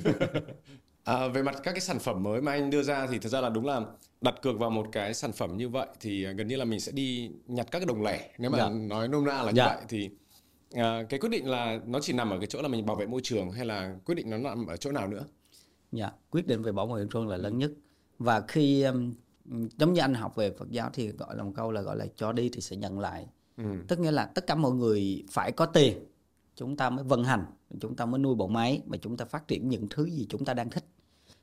[1.04, 3.40] À, về mặt các cái sản phẩm mới mà anh đưa ra thì thực ra
[3.40, 3.80] là đúng là
[4.20, 6.92] đặt cược vào một cái sản phẩm như vậy thì gần như là mình sẽ
[6.92, 8.30] đi nhặt các cái đồng lẻ.
[8.38, 8.68] Nếu mà dạ.
[8.68, 9.74] nói nôm na là như dạ.
[9.74, 10.11] vậy thì
[10.72, 13.06] à, cái quyết định là nó chỉ nằm ở cái chỗ là mình bảo vệ
[13.06, 15.24] môi trường hay là quyết định nó nằm ở chỗ nào nữa
[15.92, 17.72] dạ quyết định về bảo vệ môi trường là lớn nhất.
[18.18, 19.12] Và khi um,
[19.79, 22.07] giống như anh học về Phật giáo thì gọi là một câu là gọi là
[22.16, 23.27] cho đi thì sẽ nhận lại.
[23.57, 23.64] Ừ.
[23.88, 25.98] tức nghĩa là tất cả mọi người phải có tiền
[26.57, 27.44] chúng ta mới vận hành
[27.81, 30.44] chúng ta mới nuôi bộ máy mà chúng ta phát triển những thứ gì chúng
[30.44, 30.85] ta đang thích.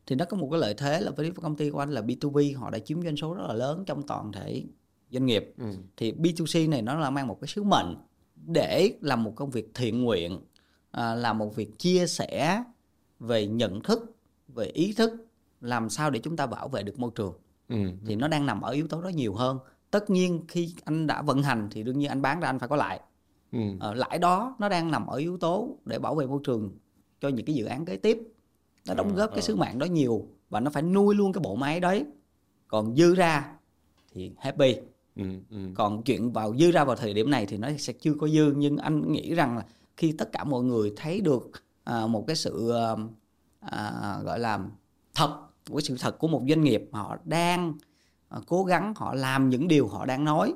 [0.06, 2.60] Thì nó có một cái lợi thế là với công ty của anh là B2B
[2.60, 4.64] họ đã chiếm doanh số rất là lớn trong toàn thể
[5.12, 5.54] doanh nghiệp.
[5.58, 5.66] Ừ.
[5.98, 7.96] thì B2C này nó là mang một cái sứ mệnh
[8.36, 10.40] để làm một công việc thiện nguyện
[10.92, 12.64] à, làm một việc chia sẻ
[13.20, 14.15] về nhận thức
[14.56, 15.12] về ý thức
[15.62, 17.34] làm sao để chúng ta bảo vệ được môi trường
[17.70, 17.76] Ừ.
[18.08, 19.58] thì nó đang nằm ở yếu tố đó nhiều hơn
[19.92, 22.70] tất nhiên khi anh đã vận hành thì đương nhiên anh bán ra anh phải
[22.70, 23.00] có lãi
[23.52, 23.60] Ừ.
[23.80, 26.72] ờ, lãi đó nó đang nằm ở yếu tố để bảo vệ môi trường
[27.22, 28.18] cho những cái dự án kế tiếp
[28.88, 29.42] nó đóng Ờ, góp cái ờ.
[29.42, 32.06] sứ mạng đó nhiều và nó phải nuôi luôn cái bộ máy đấy
[32.68, 33.52] còn dư ra
[34.14, 34.76] thì happy
[35.16, 35.24] Ừ.
[35.50, 35.58] Ừ.
[35.76, 38.54] còn chuyện vào dư ra vào thời điểm này thì nó sẽ chưa có dư
[38.58, 39.66] nhưng anh nghĩ rằng là
[39.98, 41.52] khi tất cả mọi người thấy được
[41.84, 42.72] à, một cái sự
[43.72, 44.60] à, gọi là
[45.16, 47.74] thật của sự thật của một doanh nghiệp họ đang
[48.30, 50.54] à, cố gắng họ làm những điều họ đang nói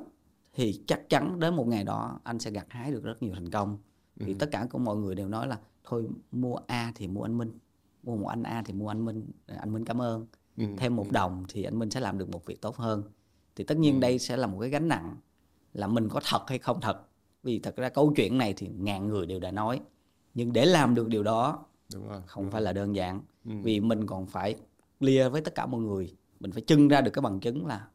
[0.54, 3.50] thì chắc chắn đến một ngày đó anh sẽ gặt hái được rất nhiều thành
[3.50, 3.78] công.
[4.20, 7.38] Thì tất cả của mọi người đều nói là thôi mua A thì mua anh
[7.38, 7.58] Minh
[8.02, 10.26] mua một anh A thì mua anh Minh anh Minh cảm ơn.
[10.56, 10.64] Ừ.
[10.78, 13.02] thêm một đồng thì anh Minh sẽ làm được một việc tốt hơn.
[13.56, 15.16] Thì tất nhiên đây sẽ là một cái gánh nặng
[15.72, 17.02] là mình có thật hay không thật.
[17.42, 19.80] Vì thật ra câu chuyện này thì ngàn người đều đã nói
[20.34, 21.64] nhưng để làm được điều đó
[21.94, 22.20] Đúng rồi.
[22.26, 23.20] không phải là đơn giản.
[23.44, 23.52] Ừ.
[23.62, 24.54] vì mình còn phải
[25.00, 26.16] clear với tất cả mọi người.
[26.40, 27.88] Mình phải trưng ra được cái bằng chứng là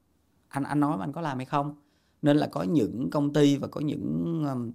[0.48, 1.76] anh anh nói mà anh có làm hay không.
[2.22, 4.72] Nên là có những công ty và có những um,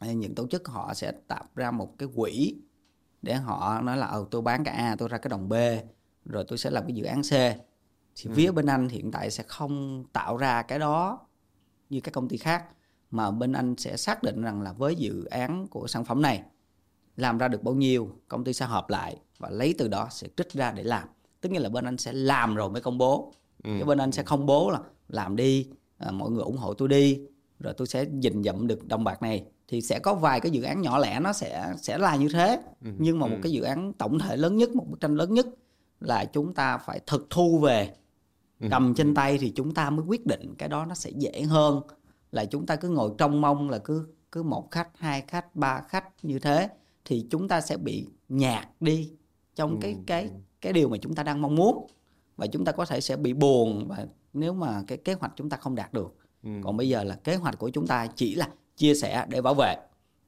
[0.00, 2.56] hay những tổ chức họ sẽ tạo ra một cái quỹ
[3.22, 5.54] để họ nói là ờ tôi bán cái A tôi ra cái đồng B
[6.24, 7.30] rồi tôi sẽ làm cái dự án C.
[8.16, 11.20] Thì phía bên anh hiện tại sẽ không tạo ra cái đó
[11.90, 12.64] như các công ty khác
[13.10, 16.42] mà bên anh sẽ xác định rằng là với dự án của sản phẩm này
[17.16, 20.28] làm ra được bao nhiêu công ty sẽ họp lại và lấy từ đó sẽ
[20.36, 21.08] trích ra để làm.
[21.40, 23.32] Tức nghĩa là bên anh sẽ làm rồi mới công bố.
[23.64, 23.70] Ừ.
[23.78, 25.66] chứ bên anh sẽ không bố là làm đi
[25.98, 27.20] à, mọi người ủng hộ tôi đi
[27.60, 29.44] rồi tôi sẽ dình dậm được đồng bạc này.
[29.68, 32.60] Thì sẽ có vài cái dự án nhỏ lẻ nó sẽ sẽ là như thế.
[32.84, 32.90] Ừ.
[32.98, 35.46] nhưng mà một cái dự án tổng thể lớn nhất một bức tranh lớn nhất
[36.00, 37.94] là chúng ta phải thực thu về.
[38.60, 38.66] Ừ.
[38.70, 41.80] cầm trên tay thì chúng ta mới quyết định cái đó nó sẽ dễ hơn.
[42.32, 45.80] Là chúng ta cứ ngồi trông mong là cứ cứ một khách hai khách ba
[45.88, 46.68] khách như thế
[47.04, 49.10] thì chúng ta sẽ bị nhạt đi
[49.54, 51.86] trong cái cái cái điều mà chúng ta đang mong muốn
[52.36, 55.48] và chúng ta có thể sẽ bị buồn và nếu mà cái kế hoạch chúng
[55.50, 56.50] ta không đạt được Ừ.
[56.62, 59.54] còn bây giờ là kế hoạch của chúng ta chỉ là chia sẻ để bảo
[59.54, 59.76] vệ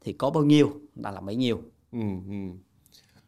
[0.01, 2.35] thì có bao nhiêu ta làm bấy nhiêu Ừ, ừ.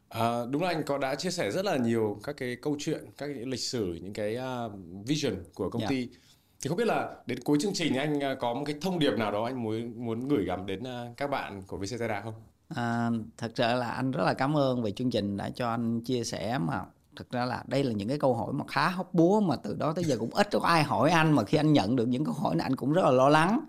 [0.09, 3.05] À, đúng là anh có đã chia sẻ rất là nhiều các cái câu chuyện,
[3.17, 4.69] các cái lịch sử, những cái à,
[5.07, 5.87] vision của công Dạ.
[5.91, 6.09] ty.
[6.61, 9.13] Thì không biết là đến cuối chương trình anh à, có một cái thông điệp
[9.19, 12.35] nào đó anh muốn muốn gửi gắm đến à, các bạn của Vietcetera không?
[12.69, 16.01] À, thật ra là anh rất là cảm ơn về chương trình đã cho anh
[16.01, 16.85] chia sẻ mà
[17.17, 19.75] thực ra là đây là những cái câu hỏi mà khá hóc búa mà từ
[19.75, 22.25] đó tới giờ cũng ít có ai hỏi anh mà khi anh nhận được những
[22.25, 23.61] câu hỏi này anh cũng rất là lo lắng.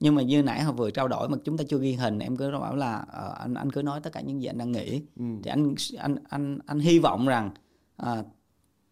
[0.00, 2.36] Nhưng mà như nãy hồi vừa trao đổi mà chúng ta chưa ghi hình em
[2.36, 5.02] cứ bảo là ờ, anh anh cứ nói tất cả những gì anh đang nghĩ.
[5.16, 5.24] Ừ.
[5.42, 7.50] thì anh anh anh anh hy vọng rằng
[7.96, 8.22] à,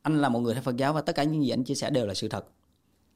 [0.03, 1.90] anh là một người theo Phật giáo và tất cả những gì anh chia sẻ
[1.90, 2.46] đều là sự thật.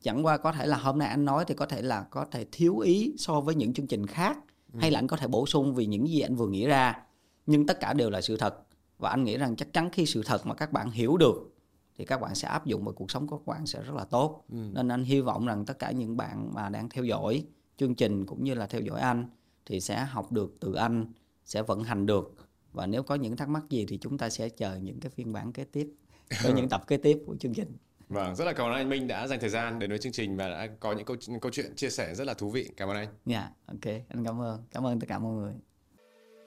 [0.02, 2.46] Chẳng qua có thể là hôm nay anh nói thì có thể là có thể
[2.52, 4.38] thiếu ý so với những chương trình khác
[4.74, 7.02] hay là anh có thể bổ sung vì những gì anh vừa nghĩ ra.
[7.46, 8.54] Nhưng tất cả đều là sự thật.
[8.98, 11.54] Và anh nghĩ rằng chắc chắn khi sự thật mà các bạn hiểu được
[11.96, 14.04] thì các bạn sẽ áp dụng vào cuộc sống của các bạn sẽ rất là
[14.04, 14.44] tốt.
[14.74, 17.44] Nên anh hy vọng rằng tất cả những bạn mà đang theo dõi
[17.76, 19.30] chương trình cũng như là theo dõi anh
[19.66, 21.12] thì sẽ học được từ anh
[21.44, 22.34] sẽ vận hành được.
[22.72, 25.32] Và nếu có những thắc mắc gì thì chúng ta sẽ chờ những cái phiên
[25.32, 25.94] bản kế tiếp
[26.42, 27.76] có những tập kế tiếp của chương trình
[28.08, 30.36] Vâng, rất là cảm ơn anh Minh đã dành thời gian đến với chương trình
[30.36, 32.70] và đã có những câu câu chuyện chia sẻ rất là thú vị.
[32.76, 33.08] Cảm ơn anh.
[33.26, 35.54] dạ ok anh cảm ơn cảm ơn tất cả mọi người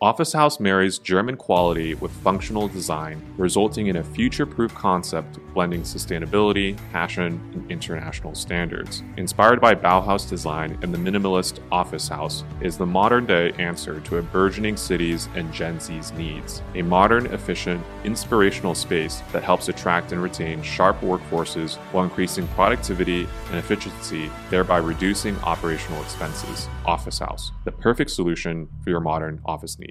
[0.04, 5.84] Office House marries German quality with functional design, resulting in a future proof concept blending
[5.84, 9.04] sustainability, passion, and international standards.
[9.18, 14.18] Inspired by Bauhaus design and the minimalist office house is the modern day answer to
[14.18, 16.64] a burgeoning city's and Gen Z's needs.
[16.74, 23.28] A modern, efficient, inspirational space that helps attract and retain sharp workforces while increasing productivity
[23.50, 26.68] and efficiency, thereby reducing operational expenses.
[26.88, 29.91] Office House, the perfect solution for your modern office needs.